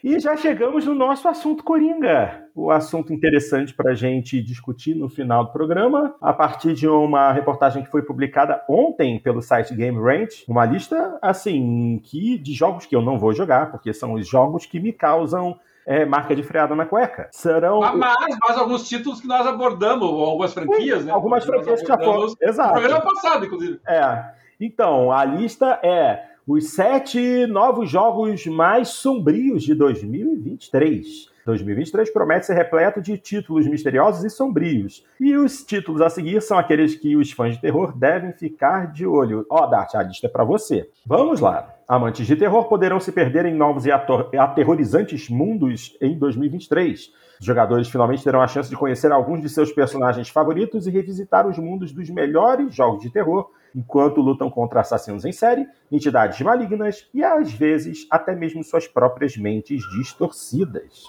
[0.04, 2.46] E já chegamos no nosso assunto Coringa.
[2.56, 7.32] O assunto interessante para a gente discutir no final do programa, a partir de uma
[7.32, 12.86] reportagem que foi publicada ontem pelo site Game Range, uma lista assim que de jogos
[12.86, 16.42] que eu não vou jogar, porque são os jogos que me causam é, marca de
[16.44, 17.30] freada na cueca.
[17.32, 17.80] Serão.
[17.80, 21.12] Mas, mas alguns títulos que nós abordamos, algumas franquias, Sim, né?
[21.12, 22.34] Algumas franquias que já foram.
[22.42, 22.74] Exato.
[22.74, 23.80] No programa passado, inclusive.
[23.88, 24.45] É.
[24.60, 31.34] Então, a lista é os sete novos jogos mais sombrios de 2023.
[31.46, 35.06] 2023 promete ser repleto de títulos misteriosos e sombrios.
[35.20, 39.06] E os títulos a seguir são aqueles que os fãs de terror devem ficar de
[39.06, 39.46] olho.
[39.50, 40.90] Ó, oh, Dart, a lista é para você.
[41.06, 41.76] Vamos lá.
[41.88, 47.12] Amantes de terror poderão se perder em novos e aterrorizantes mundos em 2023.
[47.40, 51.48] Os jogadores finalmente terão a chance de conhecer alguns de seus personagens favoritos e revisitar
[51.48, 57.10] os mundos dos melhores jogos de terror enquanto lutam contra assassinos em série, entidades malignas
[57.14, 61.04] e, às vezes, até mesmo suas próprias mentes distorcidas.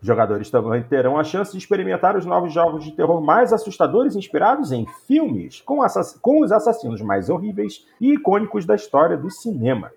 [0.00, 4.70] Jogadores também terão a chance de experimentar os novos jogos de terror mais assustadores inspirados
[4.70, 5.78] em filmes, com,
[6.22, 9.90] com os assassinos mais horríveis e icônicos da história do cinema.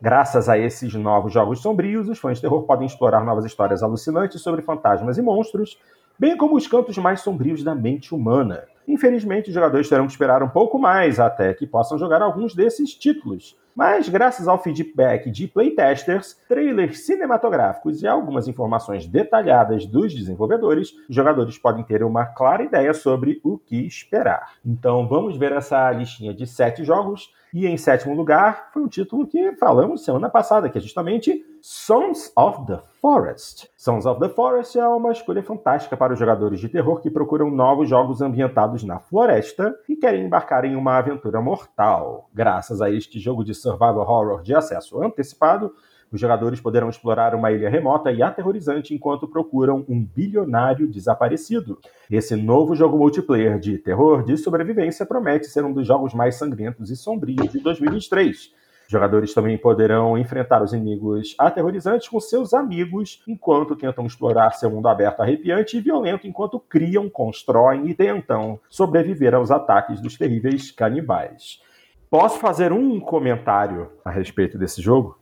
[0.00, 4.40] Graças a esses novos jogos sombrios, os fãs de terror podem explorar novas histórias alucinantes
[4.40, 5.76] sobre fantasmas e monstros,
[6.18, 8.64] bem como os cantos mais sombrios da mente humana.
[8.86, 12.94] Infelizmente, os jogadores terão que esperar um pouco mais até que possam jogar alguns desses
[12.94, 13.54] títulos.
[13.76, 21.14] Mas, graças ao feedback de playtesters, trailers cinematográficos e algumas informações detalhadas dos desenvolvedores, os
[21.14, 24.54] jogadores podem ter uma clara ideia sobre o que esperar.
[24.64, 29.26] Então, vamos ver essa listinha de sete jogos e em sétimo lugar foi um título
[29.26, 33.68] que falamos semana passada, que é justamente Sons of the Forest.
[33.76, 37.50] Sons of the Forest é uma escolha fantástica para os jogadores de terror que procuram
[37.50, 42.28] novos jogos ambientados na floresta e querem embarcar em uma aventura mortal.
[42.32, 45.72] Graças a este jogo de survival horror de acesso antecipado,
[46.10, 51.78] os jogadores poderão explorar uma ilha remota e aterrorizante enquanto procuram um bilionário desaparecido.
[52.10, 56.90] Esse novo jogo multiplayer de terror de sobrevivência promete ser um dos jogos mais sangrentos
[56.90, 58.52] e sombrios de 2023.
[58.90, 64.88] Jogadores também poderão enfrentar os inimigos aterrorizantes com seus amigos enquanto tentam explorar seu mundo
[64.88, 71.60] aberto arrepiante e violento enquanto criam, constroem e tentam sobreviver aos ataques dos terríveis canibais.
[72.08, 75.18] Posso fazer um comentário a respeito desse jogo?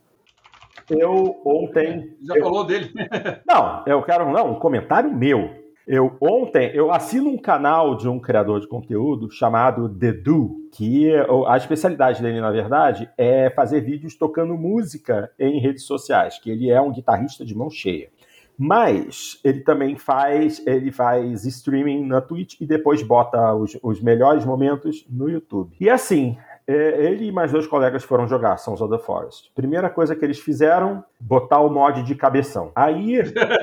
[0.89, 2.15] Eu ontem.
[2.21, 2.43] Já eu...
[2.43, 2.91] falou dele?
[3.47, 4.31] não, eu quero.
[4.31, 5.67] Não, um comentário meu.
[5.87, 11.09] Eu ontem eu assino um canal de um criador de conteúdo chamado Dedu, que
[11.47, 16.69] a especialidade dele, na verdade, é fazer vídeos tocando música em redes sociais, que ele
[16.69, 18.09] é um guitarrista de mão cheia.
[18.57, 24.43] Mas ele também faz, ele faz streaming na Twitch e depois bota os, os melhores
[24.43, 25.73] momentos no YouTube.
[25.79, 26.37] E assim,
[26.67, 29.51] ele e mais dois colegas foram jogar Sons of the Forest.
[29.55, 32.71] Primeira coisa que eles fizeram, botar o mod de cabeção.
[32.75, 33.21] Aí,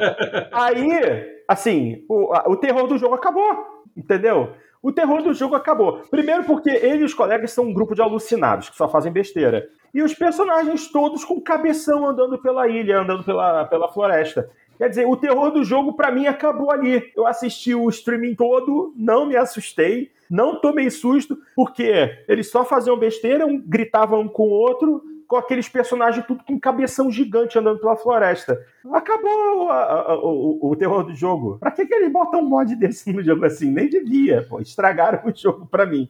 [0.53, 4.53] aí, assim, o, o terror do jogo acabou, entendeu?
[4.83, 6.03] O terror do jogo acabou.
[6.11, 9.67] Primeiro porque ele e os colegas são um grupo de alucinados que só fazem besteira.
[9.95, 14.51] E os personagens todos com cabeção andando pela ilha, andando pela, pela floresta.
[14.77, 17.03] Quer dizer, o terror do jogo para mim acabou ali.
[17.17, 22.99] Eu assisti o streaming todo, não me assustei, não tomei susto, porque eles só faziam
[22.99, 27.81] besteira, um gritavam um com o outro, com aqueles personagens tudo com cabeção gigante andando
[27.81, 28.59] pela floresta.
[28.93, 31.59] Acabou a, a, o, o, terror do jogo.
[31.59, 33.70] Pra que, que eles botam um mod desse no jogo assim?
[33.70, 34.61] Nem devia, pô.
[34.61, 36.09] Estragaram o jogo pra mim.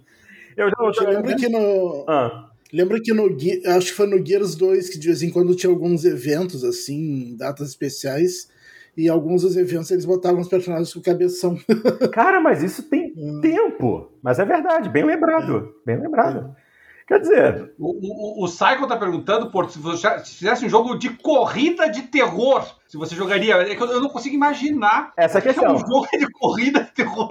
[0.56, 2.04] Eu já Eu lembro que no.
[2.08, 2.50] Ah.
[2.72, 3.28] Lembra que no
[3.76, 7.36] acho que foi no Gears 2 que de vez em quando tinha alguns eventos assim,
[7.36, 8.50] datas especiais,
[8.96, 11.58] e alguns dos eventos eles botavam os personagens com cabeção.
[12.12, 13.40] Cara, mas isso tem hum.
[13.40, 14.12] tempo.
[14.22, 15.74] Mas é verdade, bem lembrado.
[15.86, 15.92] É.
[15.92, 16.54] Bem lembrado.
[16.58, 16.64] É.
[17.06, 17.74] Quer dizer.
[17.78, 22.02] O, o, o Cycle tá perguntando, Porto, se você fizesse um jogo de corrida de
[22.02, 23.56] terror, se você jogaria.
[23.56, 25.12] É que eu, eu não consigo imaginar.
[25.16, 25.64] Essa questão.
[25.64, 27.30] É um jogo de corrida de terror.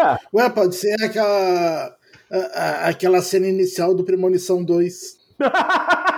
[0.00, 0.18] É.
[0.34, 1.96] Ué, pode ser aquela.
[2.82, 5.16] Aquela cena inicial do Premonição 2.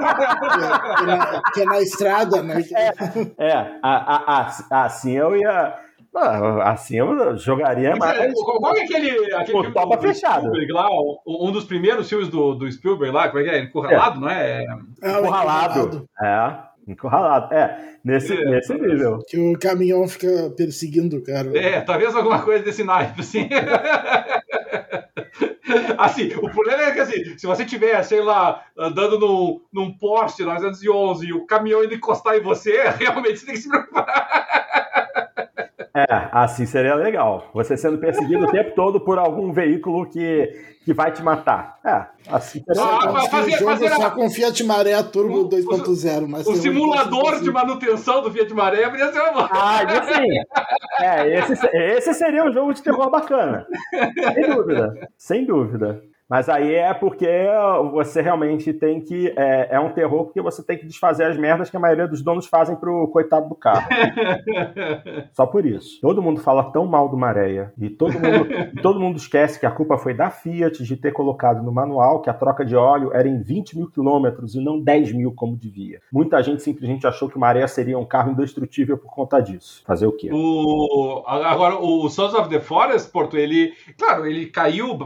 [0.00, 2.64] que, é na, que, é na, estrada, né?
[2.74, 5.74] É, é a, a, assim eu ia.
[6.14, 8.34] Ah, assim eu jogaria mais.
[8.34, 10.50] Qual é aquele, aquele o topa do, fechado.
[10.50, 10.88] Do lá,
[11.26, 13.60] um dos primeiros filmes do, do Spielberg lá, como é que é?
[13.60, 14.20] Encurralado, é.
[14.20, 14.66] não é?
[15.02, 16.08] é Encurralado.
[16.20, 16.70] É.
[16.88, 17.54] Encurralado.
[17.54, 19.18] É, nesse, é, nesse nível.
[19.28, 21.56] Que o caminhão fica perseguindo o cara.
[21.56, 23.48] É, talvez alguma coisa desse naipe, assim.
[25.98, 30.44] assim, o problema é que assim, se você tiver, sei lá, andando num, num poste
[30.44, 34.59] 911 e o caminhão indo encostar em você, realmente você tem que se preocupar.
[35.94, 37.50] É, assim seria legal.
[37.52, 40.48] Você sendo perseguido o tempo todo por algum veículo que,
[40.84, 41.78] que vai te matar.
[41.84, 43.28] É, assim seria ah, legal.
[43.28, 44.10] Fazer, jogo fazer só a...
[44.10, 46.26] com Fiat Maré Turbo 2.0.
[46.28, 51.04] Mas o simulador de manutenção do Fiat Maré poderia ser uma Ah, isso sim.
[51.04, 53.66] É, esse, esse seria um jogo de terror bacana.
[54.34, 55.08] Sem dúvida.
[55.18, 56.02] Sem dúvida.
[56.30, 57.26] Mas aí é porque
[57.90, 59.34] você realmente tem que.
[59.36, 62.22] É, é, um terror porque você tem que desfazer as merdas que a maioria dos
[62.22, 63.88] donos fazem pro coitado do carro.
[65.34, 66.00] Só por isso.
[66.00, 67.72] Todo mundo fala tão mal do Maréia.
[67.76, 68.48] E todo mundo,
[68.80, 72.30] todo mundo esquece que a culpa foi da Fiat de ter colocado no manual que
[72.30, 76.00] a troca de óleo era em 20 mil quilômetros e não 10 mil como devia.
[76.12, 79.82] Muita gente simplesmente achou que o Maréia seria um carro indestrutível por conta disso.
[79.84, 80.30] Fazer o quê?
[80.32, 83.72] O, agora, o Sons of the Forest, Porto, ele.
[83.98, 84.96] Claro, ele caiu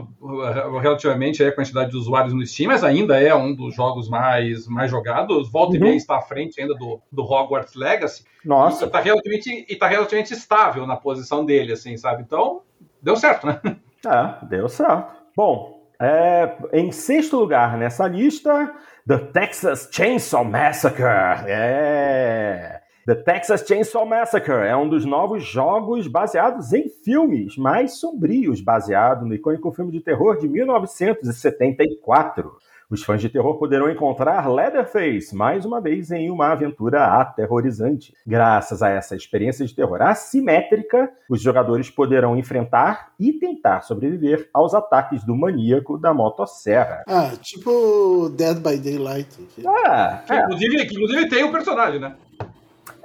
[0.79, 4.67] relativamente obviamente, a quantidade de usuários no Steam, mas ainda é um dos jogos mais,
[4.67, 5.49] mais jogados.
[5.49, 5.77] Volta uhum.
[5.77, 8.25] e meia está à frente ainda do, do Hogwarts Legacy.
[8.43, 8.83] Nossa.
[8.83, 12.21] E está relativamente, e tá relativamente estável na posição dele, assim, sabe?
[12.21, 12.61] Então,
[13.01, 13.59] deu certo, né?
[14.05, 15.15] É, deu certo.
[15.35, 18.71] Bom, é, em sexto lugar nessa lista,
[19.07, 21.03] The Texas Chainsaw Massacre.
[21.47, 22.74] É.
[23.05, 29.27] The Texas Chainsaw Massacre é um dos novos jogos baseados em filmes mais sombrios, baseado
[29.27, 32.51] no icônico filme de terror de 1974.
[32.89, 38.11] Os fãs de terror poderão encontrar Leatherface mais uma vez em uma aventura aterrorizante.
[38.25, 44.73] Graças a essa experiência de terror assimétrica, os jogadores poderão enfrentar e tentar sobreviver aos
[44.73, 47.03] ataques do maníaco da motosserra.
[47.07, 49.47] Ah, tipo Dead by Daylight.
[49.63, 50.39] Ah, é.
[50.39, 52.15] inclusive, inclusive tem o um personagem, né?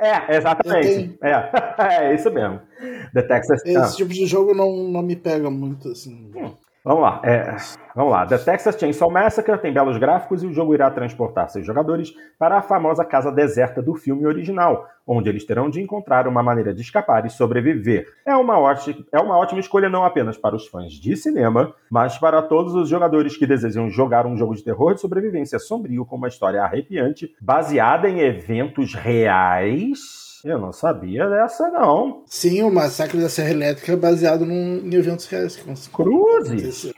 [0.00, 1.18] É, exatamente.
[1.22, 1.50] É,
[2.08, 2.60] é isso mesmo.
[3.12, 3.62] The Texas.
[3.64, 6.30] Esse tipo de jogo não, não me pega muito, assim.
[6.34, 6.54] Hum.
[6.82, 7.56] Vamos lá, é,
[7.94, 8.24] vamos lá.
[8.24, 12.56] The Texas Chainsaw Massacre tem belos gráficos e o jogo irá transportar seus jogadores para
[12.56, 16.80] a famosa casa deserta do filme original, onde eles terão de encontrar uma maneira de
[16.80, 18.06] escapar e sobreviver.
[18.24, 22.16] É uma, ótima, é uma ótima escolha não apenas para os fãs de cinema, mas
[22.16, 26.16] para todos os jogadores que desejam jogar um jogo de terror de sobrevivência sombrio com
[26.16, 32.22] uma história arrepiante, baseada em eventos reais eu não sabia dessa, não.
[32.26, 35.56] Sim, o massacre da Serra Elétrica é baseado num, em eventos reais.
[35.92, 36.92] Cruzes!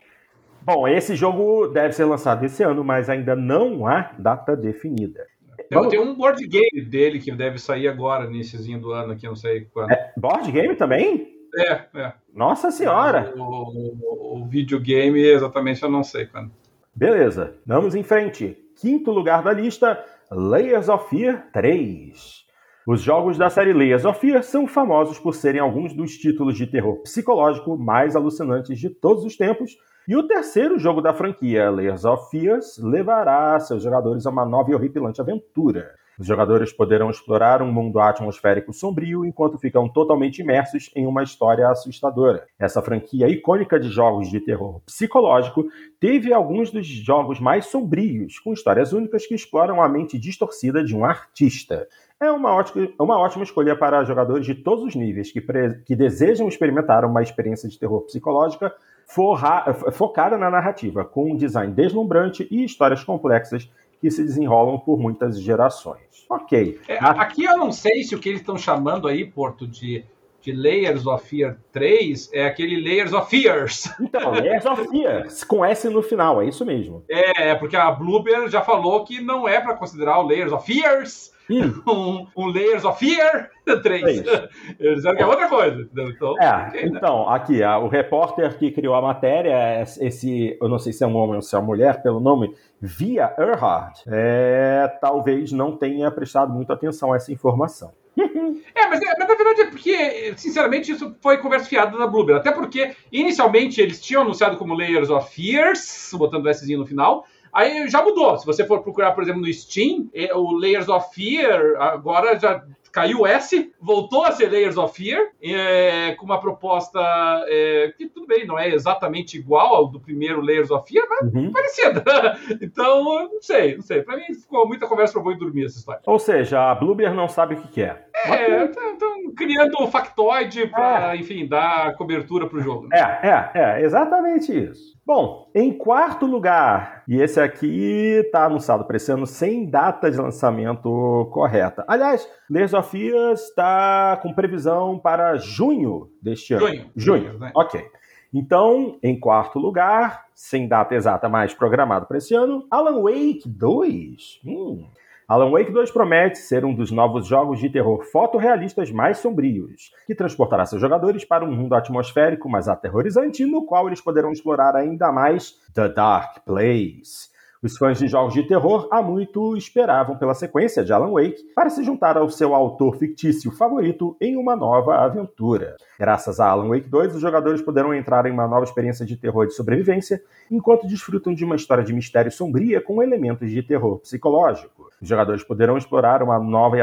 [0.63, 5.27] Bom, esse jogo deve ser lançado esse ano, mas ainda não há data definida.
[5.71, 5.89] Vamos...
[5.89, 9.63] Tem um board game dele que deve sair agora, iníciozinho do ano, aqui, não sei
[9.73, 9.91] quando.
[9.91, 11.29] É, board game também?
[11.57, 12.13] É, é.
[12.33, 13.33] Nossa senhora!
[13.37, 16.51] O, o, o videogame, exatamente, eu não sei quando.
[16.95, 18.57] Beleza, vamos em frente.
[18.77, 22.42] Quinto lugar da lista, Layers of Fear 3.
[22.85, 26.67] Os jogos da série Layers of Fear são famosos por serem alguns dos títulos de
[26.67, 29.77] terror psicológico mais alucinantes de todos os tempos,
[30.09, 34.73] e o terceiro jogo da franquia, Layers of Fears, levará seus jogadores a uma nova
[34.73, 35.95] e horripilante aventura.
[36.19, 41.69] Os jogadores poderão explorar um mundo atmosférico sombrio enquanto ficam totalmente imersos em uma história
[41.69, 42.47] assustadora.
[42.59, 45.65] Essa franquia icônica de jogos de terror psicológico
[45.99, 50.95] teve alguns dos jogos mais sombrios, com histórias únicas que exploram a mente distorcida de
[50.95, 51.89] um artista.
[52.23, 55.97] É uma ótima, uma ótima escolha para jogadores de todos os níveis que, pre, que
[55.97, 58.73] desejam experimentar uma experiência de terror psicológica
[59.05, 63.69] forra, focada na narrativa, com um design deslumbrante e histórias complexas
[64.01, 66.25] que se desenrolam por muitas gerações.
[66.31, 66.81] Ok.
[66.87, 70.05] É, aqui eu não sei se o que eles estão chamando aí, Porto, de,
[70.41, 73.93] de Layers of Fear 3 é aquele Layers of Fears.
[74.01, 77.03] Então, Layers of Fears, com S no final, é isso mesmo.
[77.09, 80.65] É, é porque a Blueber já falou que não é para considerar o Layers of
[80.65, 81.32] Fears
[81.87, 83.51] um, um, Layers of Fear
[83.83, 84.27] 3.
[84.27, 85.89] É Eles disseram que é outra coisa.
[85.93, 86.97] Então, é, okay, né?
[86.97, 91.17] então aqui, o repórter que criou a matéria, esse, eu não sei se é um
[91.17, 96.53] homem ou se é uma mulher, pelo nome, Via Earhart, é, talvez não tenha prestado
[96.53, 97.93] muita atenção a essa informação.
[98.75, 102.39] É mas, é, mas, na verdade é porque, sinceramente, isso foi conversa fiada da Blueberry.
[102.39, 107.27] Até porque, inicialmente, eles tinham anunciado como Layers of Fears, botando o S no final,
[107.53, 108.39] Aí já mudou.
[108.39, 112.65] Se você for procurar, por exemplo, no Steam, é, o Layers of Fear agora já
[112.93, 117.01] caiu o S, voltou a ser Layers of Fear, é, com uma proposta
[117.49, 121.35] é, que tudo bem, não é exatamente igual ao do primeiro Layers of Fear, mas
[121.35, 121.51] uhum.
[121.51, 122.05] parecida.
[122.61, 124.03] então, não sei, não sei.
[124.03, 126.03] Pra mim ficou muita conversa pra boi dormir essa história.
[126.07, 128.09] Ou seja, a Blueber não sabe o que quer.
[128.27, 131.19] É, estão criando um factoide para, é.
[131.19, 132.89] enfim, dar cobertura para o jogo.
[132.89, 132.99] Né?
[132.99, 134.93] É, é, é, exatamente isso.
[135.05, 140.17] Bom, em quarto lugar, e esse aqui está anunciado para esse ano sem data de
[140.17, 141.85] lançamento correta.
[141.89, 142.97] Aliás, Layers of
[143.33, 146.69] está com previsão para junho deste ano.
[146.69, 146.91] Junho.
[146.95, 147.51] Junho, né?
[147.53, 147.85] ok.
[148.33, 154.41] Então, em quarto lugar, sem data exata, mas programado para esse ano, Alan Wake 2.
[154.47, 154.87] Hum.
[155.33, 160.15] Alan Wake 2 promete ser um dos novos jogos de terror fotorrealistas mais sombrios, que
[160.15, 165.11] transportará seus jogadores para um mundo atmosférico mais aterrorizante, no qual eles poderão explorar ainda
[165.11, 167.32] mais The Dark Place.
[167.63, 171.71] Os fãs de jogos de terror há muito esperavam pela sequência de Alan Wake para
[171.71, 175.77] se juntar ao seu autor fictício favorito em uma nova aventura.
[175.97, 179.47] Graças a Alan Wake 2, os jogadores poderão entrar em uma nova experiência de terror
[179.47, 184.91] de sobrevivência, enquanto desfrutam de uma história de mistério sombria com elementos de terror psicológico.
[185.01, 186.81] Os jogadores poderão explorar uma nova e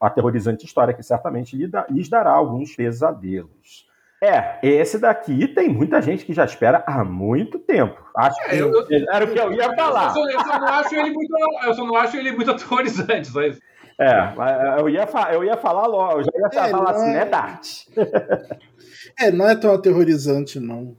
[0.00, 3.90] aterrorizante história que certamente lhes dará alguns pesadelos.
[4.22, 8.00] É, esse daqui tem muita gente que já espera há muito tempo.
[8.16, 10.10] Acho é, que eu, era o que eu ia falar.
[10.10, 13.26] Eu só, eu só, não acho ele muito, eu só não acho ele muito aterrorizante,
[13.26, 13.60] só isso.
[13.98, 17.14] É, eu ia, eu ia falar logo, eu já ia é, falar assim, é...
[17.14, 17.66] né, Dart?
[19.18, 20.96] é, não é tão aterrorizante, não.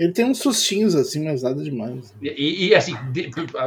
[0.00, 2.16] Ele tem uns sustinhos assim, mas nada demais.
[2.22, 2.94] E, e assim,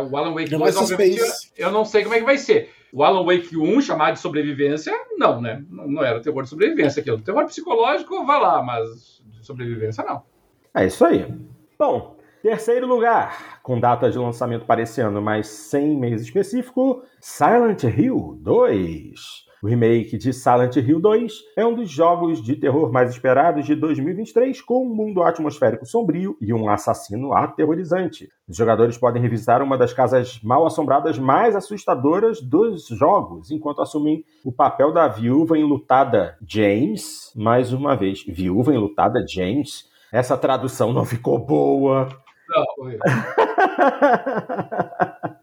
[0.10, 2.72] o Alan Wake 2, obviamente, eu, eu não sei como é que vai ser.
[2.92, 5.64] O Alan Wake 1, chamado de sobrevivência, não, né?
[5.70, 7.22] Não era terror de sobrevivência aquilo.
[7.22, 10.24] Terror psicológico, vai lá, mas de sobrevivência, não.
[10.74, 11.32] É isso aí.
[11.78, 17.84] Bom, terceiro lugar, com data de lançamento para esse ano, mas sem mês específico, Silent
[17.84, 19.43] Hill 2.
[19.64, 23.74] O remake de Silent Hill 2 é um dos jogos de terror mais esperados de
[23.74, 28.28] 2023, com um mundo atmosférico sombrio e um assassino aterrorizante.
[28.46, 34.26] Os jogadores podem revisitar uma das casas mal assombradas mais assustadoras dos jogos, enquanto assumem
[34.44, 37.32] o papel da viúva enlutada James.
[37.34, 39.90] Mais uma vez, viúva enlutada James.
[40.12, 42.10] Essa tradução não ficou boa.
[42.50, 43.00] Não, foi.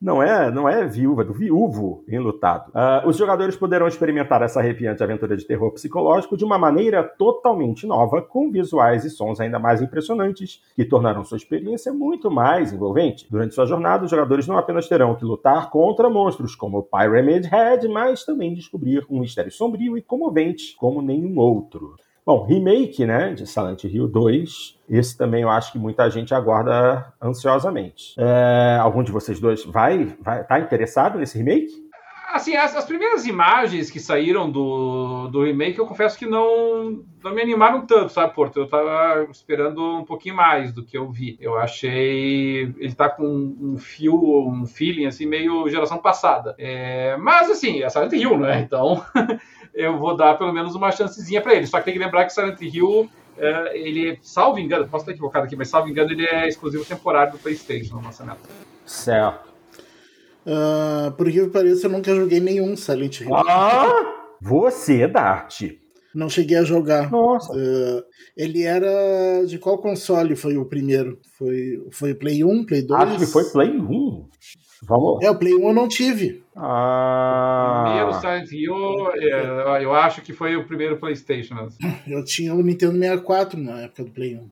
[0.00, 2.70] não é, não é viúva, é do viúvo enlutado.
[2.70, 7.86] Uh, os jogadores poderão experimentar essa arrepiante aventura de terror psicológico de uma maneira totalmente
[7.86, 13.26] nova, com visuais e sons ainda mais impressionantes, que tornarão sua experiência muito mais envolvente.
[13.28, 17.46] Durante sua jornada, os jogadores não apenas terão que lutar contra monstros como o Pyramid
[17.46, 21.96] Head, mas também descobrir um mistério sombrio e comovente como nenhum outro.
[22.28, 24.78] Bom, remake, né, de Silent Hill 2.
[24.90, 28.14] Esse também eu acho que muita gente aguarda ansiosamente.
[28.18, 31.88] É, algum de vocês dois vai, vai tá interessado nesse remake?
[32.30, 37.34] Assim, as, as, primeiras imagens que saíram do, do remake, eu confesso que não, não
[37.34, 38.60] me animaram tanto, sabe, Porto?
[38.60, 41.38] Eu tava esperando um pouquinho mais do que eu vi.
[41.40, 42.74] Eu achei.
[42.78, 46.54] Ele tá com um fio, um feeling, assim, meio geração passada.
[46.58, 48.60] É, mas, assim, é Silent Hill, né?
[48.60, 49.02] Então.
[49.78, 51.66] eu vou dar pelo menos uma chancezinha para ele.
[51.66, 53.08] Só que tem que lembrar que Silent Hill,
[53.38, 57.32] é, ele, salvo engano, posso estar equivocado aqui, mas salvo engano, ele é exclusivo temporário
[57.32, 58.40] do PlayStation no lançamento.
[58.84, 59.48] Certo.
[60.44, 63.34] Uh, por que pareça, eu nunca joguei nenhum Silent Hill.
[63.36, 63.92] Ah,
[64.40, 65.62] você, Dart.
[66.12, 67.10] Não cheguei a jogar.
[67.10, 67.52] Nossa.
[67.52, 68.02] Uh,
[68.36, 69.44] ele era.
[69.46, 71.20] De qual console foi o primeiro?
[71.36, 73.00] Foi, foi Play 1, Play 2?
[73.00, 74.28] Acho que foi Play 1.
[74.82, 75.22] Vamos.
[75.22, 76.42] É, o Play 1 eu não tive.
[76.60, 77.84] Ah.
[77.84, 81.68] Primeiro Silent Hill, é, eu acho que foi o primeiro PlayStation.
[82.06, 84.50] Eu tinha o Nintendo 64 na época do Play 1.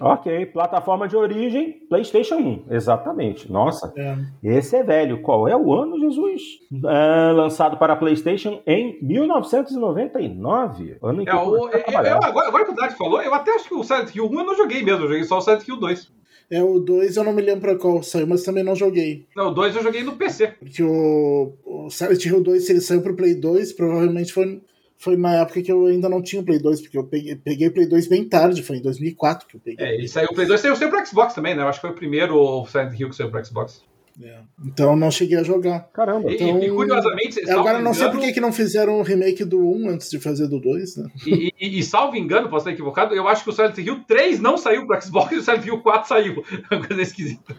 [0.00, 3.52] Ok, plataforma de origem, PlayStation 1, exatamente.
[3.52, 4.16] Nossa, é.
[4.42, 5.20] esse é velho.
[5.20, 6.42] Qual é o ano, Jesus?
[6.72, 10.96] É, lançado para PlayStation em 1999.
[11.02, 13.54] Ano em que é, o, eu, eu, agora, agora que o Dart falou, eu até
[13.54, 15.68] acho que o Silent Hill 1 eu não joguei mesmo, eu joguei só o Silent
[15.68, 16.21] Hill 2.
[16.52, 19.26] É, o 2 eu não me lembro pra qual saiu, mas também não joguei.
[19.34, 20.48] Não, o 2 eu joguei no PC.
[20.48, 24.60] Porque o, o Silent Hill 2, se ele saiu pro Play 2, provavelmente foi,
[24.98, 27.68] foi na época que eu ainda não tinha o Play 2, porque eu peguei, peguei
[27.68, 29.86] o Play 2 bem tarde, foi em 2004 que eu peguei.
[29.86, 31.62] É, ele saiu o Play 2, saiu, saiu pro Xbox também, né?
[31.62, 33.82] Eu acho que foi o primeiro Silent Hill que saiu pro Xbox.
[34.20, 34.40] É.
[34.64, 35.80] Então não cheguei a jogar.
[35.92, 36.32] Caramba.
[36.32, 37.50] Então, e, e curiosamente.
[37.50, 40.60] Agora não sei por que não fizeram o remake do 1 antes de fazer do
[40.60, 41.08] 2, né?
[41.26, 44.40] E, e, e, salvo engano, posso estar equivocado, eu acho que o Silent Hill 3
[44.40, 46.44] não saiu pro Xbox e o Silent Hill 4 saiu.
[46.70, 47.54] Uma coisa esquisita.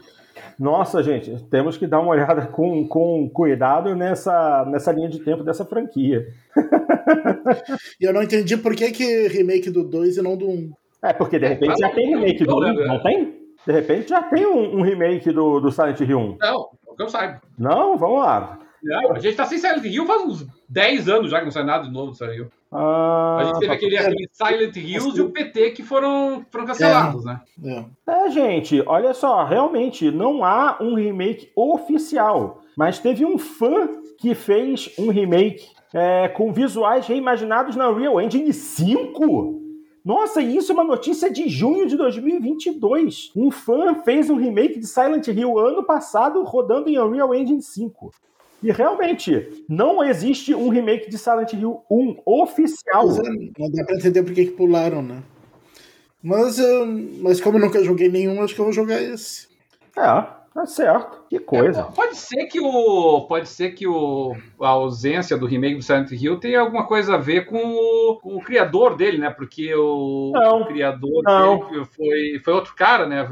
[0.58, 5.42] Nossa, gente, temos que dar uma olhada com, com cuidado nessa, nessa linha de tempo
[5.42, 6.26] dessa franquia.
[8.00, 10.72] E eu não entendi por que, que remake do 2 e não do 1.
[11.02, 13.43] É, porque de repente já tem remake do 1, não tem?
[13.66, 16.38] De repente já tem um, um remake do, do Silent Hill 1.
[16.40, 17.40] Não, que eu saiba.
[17.58, 18.58] Não, vamos lá.
[18.82, 21.64] Não, a gente tá sem Silent Hill faz uns 10 anos já que não sai
[21.64, 22.50] nada de novo do Silent Hill.
[22.70, 27.24] Ah, a gente teve aquele, aquele Silent Hills e o PT que foram, foram cancelados,
[27.24, 27.28] é.
[27.28, 27.40] né?
[28.06, 28.26] É.
[28.26, 33.88] é, gente, olha só, realmente não há um remake oficial, mas teve um fã
[34.18, 39.63] que fez um remake é, com visuais reimaginados na Unreal Engine 5.
[40.04, 43.30] Nossa, e isso é uma notícia de junho de 2022.
[43.34, 48.12] Um fã fez um remake de Silent Hill ano passado rodando em Unreal Engine 5.
[48.62, 53.10] E realmente, não existe um remake de Silent Hill 1 oficial.
[53.10, 55.22] É, não dá pra entender por que pularam, né?
[56.22, 56.58] Mas,
[57.20, 59.48] mas como eu nunca joguei nenhum, acho que eu vou jogar esse.
[59.96, 60.43] É.
[60.54, 61.24] Tá certo.
[61.28, 61.80] Que coisa.
[61.80, 66.12] É, pode ser que o pode ser que o, a ausência do remake do Silent
[66.12, 69.30] Hill tenha alguma coisa a ver com o, com o criador dele, né?
[69.30, 71.58] Porque o, o criador não.
[71.58, 73.28] dele foi, foi outro cara, né?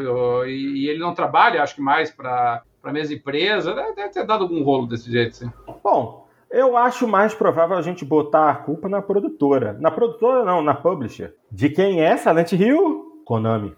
[0.49, 3.73] E, e ele não trabalha, acho que mais para para mesma empresa.
[3.95, 5.53] Deve ter dado algum rolo desse jeito, sim.
[5.85, 9.77] Bom, eu acho mais provável a gente botar a culpa na produtora.
[9.81, 11.35] Na produtora, não, na publisher.
[11.49, 13.23] De quem é Silent Hill?
[13.25, 13.77] Konami.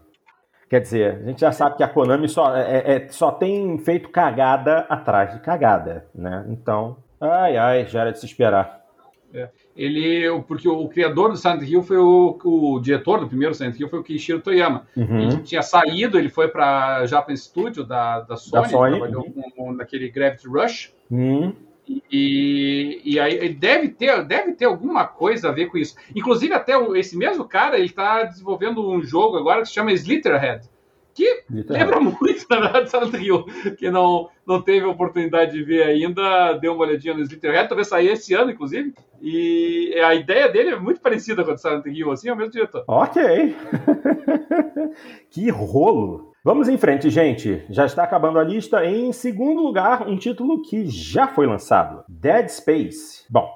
[0.69, 3.79] Quer dizer, a gente já sabe que a Konami só, é, é, é, só tem
[3.79, 6.45] feito cagada atrás de cagada, né?
[6.49, 8.83] Então, ai, ai, já era de se esperar.
[9.33, 9.49] É.
[9.77, 13.89] Ele, porque o, criador do Silent Hill foi o, o diretor do primeiro Silent Hill
[13.89, 14.87] foi o Kishiro Toyama.
[14.97, 15.19] Uhum.
[15.19, 18.91] Ele tinha saído, ele foi para Japan Studio da, da Sony, da Sony.
[18.93, 19.51] trabalhou uhum.
[19.57, 20.93] com, naquele Gravity Rush.
[21.11, 21.53] Uhum.
[21.89, 25.97] E, e aí deve ter, deve ter alguma coisa a ver com isso.
[26.15, 30.69] Inclusive, até esse mesmo cara ele está desenvolvendo um jogo agora que se chama Slitterhead.
[31.15, 33.45] Que lembra muito, na verdade, Silent Hill,
[33.77, 38.09] que não, não teve oportunidade de ver ainda, deu uma olhadinha no Slitterhead, talvez sair
[38.09, 38.93] esse ano, inclusive.
[39.23, 42.37] E a ideia dele é muito parecida com a do Silent Hill, assim, é o
[42.37, 42.85] mesmo diretor.
[42.89, 43.55] Ok.
[45.31, 46.34] que rolo.
[46.47, 47.65] Vamos em frente, gente.
[47.71, 48.85] Já está acabando a lista.
[48.85, 53.25] Em segundo lugar, um título que já foi lançado: Dead Space.
[53.31, 53.49] Bom,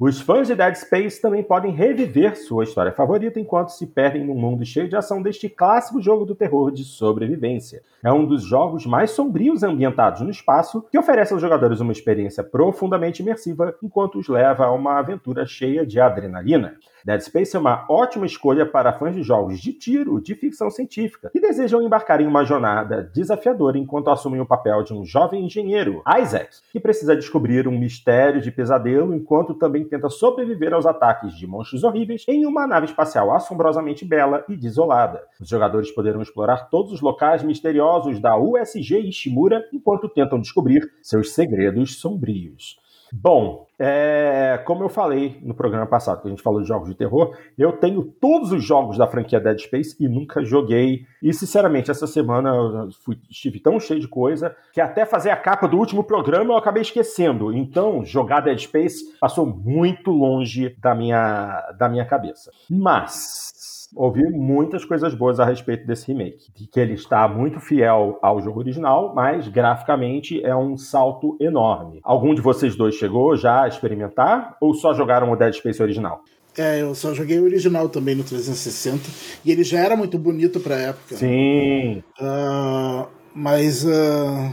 [0.00, 4.36] os fãs de Dead Space também podem reviver sua história favorita enquanto se perdem num
[4.36, 7.82] mundo cheio de ação deste clássico jogo do terror de sobrevivência.
[8.04, 12.44] É um dos jogos mais sombrios ambientados no espaço que oferece aos jogadores uma experiência
[12.44, 16.76] profundamente imersiva enquanto os leva a uma aventura cheia de adrenalina.
[17.04, 21.30] Dead Space é uma ótima escolha para fãs de jogos de tiro de ficção científica
[21.30, 26.02] que desejam embarcar em uma jornada desafiadora enquanto assumem o papel de um jovem engenheiro,
[26.20, 31.46] Isaac, que precisa descobrir um mistério de pesadelo enquanto também tenta sobreviver aos ataques de
[31.46, 35.22] monstros horríveis em uma nave espacial assombrosamente bela e desolada.
[35.40, 41.32] Os jogadores poderão explorar todos os locais misteriosos da USG Ishimura enquanto tentam descobrir seus
[41.32, 42.78] segredos sombrios.
[43.12, 46.94] Bom, é, como eu falei no programa passado, que a gente falou de jogos de
[46.94, 51.06] terror, eu tenho todos os jogos da franquia Dead Space e nunca joguei.
[51.22, 55.36] E, sinceramente, essa semana eu fui, estive tão cheio de coisa que até fazer a
[55.36, 57.52] capa do último programa eu acabei esquecendo.
[57.52, 62.50] Então, jogar Dead Space passou muito longe da minha, da minha cabeça.
[62.68, 63.52] Mas
[63.94, 66.52] ouvi muitas coisas boas a respeito desse remake.
[66.54, 72.00] De que ele está muito fiel ao jogo original, mas graficamente é um salto enorme.
[72.02, 76.22] Algum de vocês dois chegou já a experimentar ou só jogaram o Dead Space original?
[76.56, 79.08] É, eu só joguei o original também no 360
[79.44, 81.16] e ele já era muito bonito pra época.
[81.16, 82.02] Sim.
[82.20, 84.52] Uh, mas, uh,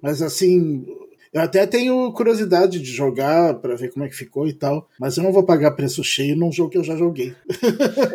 [0.00, 0.86] mas assim,
[1.32, 5.16] eu até tenho curiosidade de jogar para ver como é que ficou e tal, mas
[5.16, 7.34] eu não vou pagar preço cheio num jogo que eu já joguei.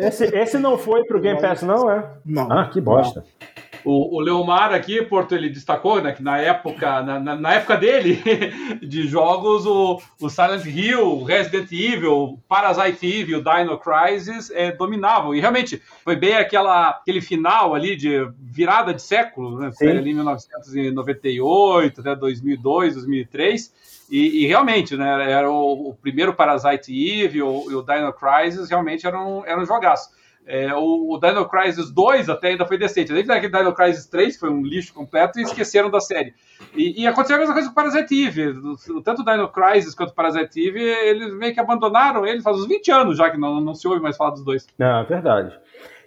[0.00, 2.08] Esse, esse não foi pro Game Pass, não, é?
[2.24, 2.50] Não.
[2.50, 3.20] Ah, que bosta.
[3.20, 3.63] Não.
[3.84, 7.76] O, o Leomar aqui, Porto, ele destacou né, que na época, na, na, na época
[7.76, 8.22] dele,
[8.80, 15.34] de jogos, o, o, Silent Hill, Resident Evil, Parasite Evil, Dino Crisis é, dominavam.
[15.34, 19.70] E realmente foi bem aquela, aquele final ali de virada de século, né?
[19.76, 23.72] Foi ali em 1998, até 2002, 2003.
[24.10, 29.06] E, e, realmente, né, era o, o, primeiro Parasite Evil e o Dino Crisis realmente
[29.06, 30.12] eram, eram jogaços.
[30.46, 33.12] É, o, o Dino Crisis 2 até ainda foi decente.
[33.12, 36.34] Desde aquele Dino Crisis 3 foi um lixo completo e esqueceram da série.
[36.74, 38.54] E, e aconteceu a mesma coisa com o Parasite Eve.
[39.02, 42.66] Tanto o Dino Crisis quanto o Parasite Eve, eles meio que abandonaram ele faz uns
[42.66, 44.66] 20 anos já que não, não se ouve mais falar dos dois.
[44.78, 45.58] Não, é verdade.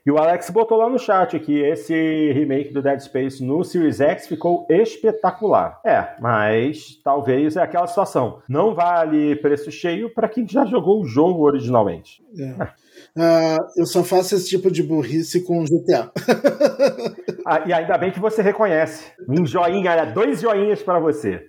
[0.06, 4.00] E o Alex botou lá no chat que esse remake do Dead Space no Series
[4.00, 5.82] X ficou espetacular.
[5.86, 8.42] É, mas talvez é aquela situação.
[8.48, 12.24] Não vale preço cheio para quem já jogou o jogo originalmente.
[12.40, 12.87] É.
[13.18, 16.12] Uh, eu só faço esse tipo de burrice com GTA.
[17.44, 19.12] ah, e ainda bem que você reconhece.
[19.28, 21.44] Um joinha, dois joinhas para você.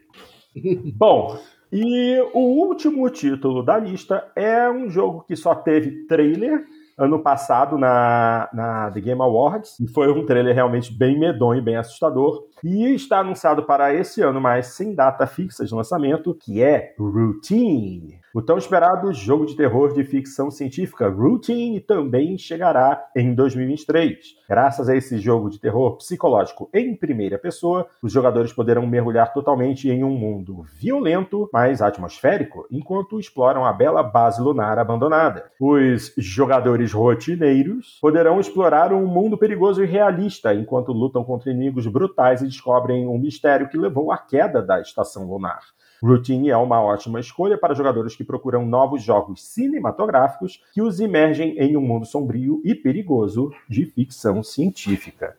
[0.96, 1.38] Bom,
[1.70, 6.64] e o último título da lista é um jogo que só teve trailer
[6.96, 11.76] ano passado na, na The Game Awards, e foi um trailer realmente bem medonho, bem
[11.76, 12.47] assustador.
[12.62, 18.20] E está anunciado para esse ano, mas sem data fixa de lançamento, que é Routine.
[18.34, 24.36] O tão esperado jogo de terror de ficção científica Routine também chegará em 2023.
[24.48, 29.88] Graças a esse jogo de terror psicológico em primeira pessoa, os jogadores poderão mergulhar totalmente
[29.88, 35.50] em um mundo violento, mas atmosférico, enquanto exploram a bela base lunar abandonada.
[35.58, 42.42] Os jogadores rotineiros poderão explorar um mundo perigoso e realista enquanto lutam contra inimigos brutais
[42.42, 45.60] e descobrem um mistério que levou à queda da estação lunar.
[46.02, 51.58] Routine é uma ótima escolha para jogadores que procuram novos jogos cinematográficos que os imergem
[51.58, 55.36] em um mundo sombrio e perigoso de ficção científica.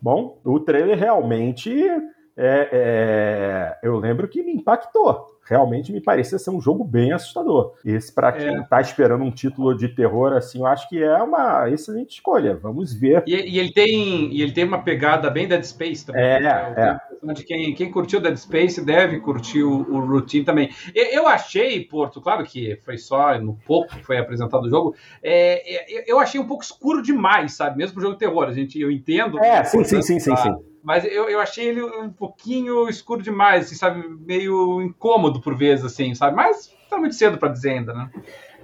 [0.00, 1.72] Bom, o trailer realmente
[2.36, 7.74] é, é, eu lembro que me impactou realmente me parecia ser um jogo bem assustador.
[7.84, 8.82] Esse, para quem está é.
[8.82, 12.56] esperando um título de terror, assim, eu acho que é uma excelente escolha.
[12.56, 13.24] Vamos ver.
[13.26, 16.22] E, e ele, tem, e ele tem uma pegada bem Dead Space também.
[16.22, 17.00] É, né?
[17.22, 17.32] é.
[17.32, 20.70] De quem, quem curtiu Dead Space deve curtir o, o Routine também.
[20.94, 24.94] Eu, eu, achei, Porto, claro que foi só no pouco que foi apresentado o jogo,
[25.22, 27.78] é, é eu achei um pouco escuro demais, sabe?
[27.78, 28.44] Mesmo pro jogo de terror.
[28.44, 29.38] A gente, eu entendo.
[29.38, 30.71] É, sim, sim, sim, sim, sim.
[30.82, 34.06] Mas eu, eu achei ele um pouquinho escuro demais, assim, sabe?
[34.26, 36.36] Meio incômodo por vezes, assim, sabe?
[36.36, 38.10] Mas tá muito cedo para dizer ainda, né?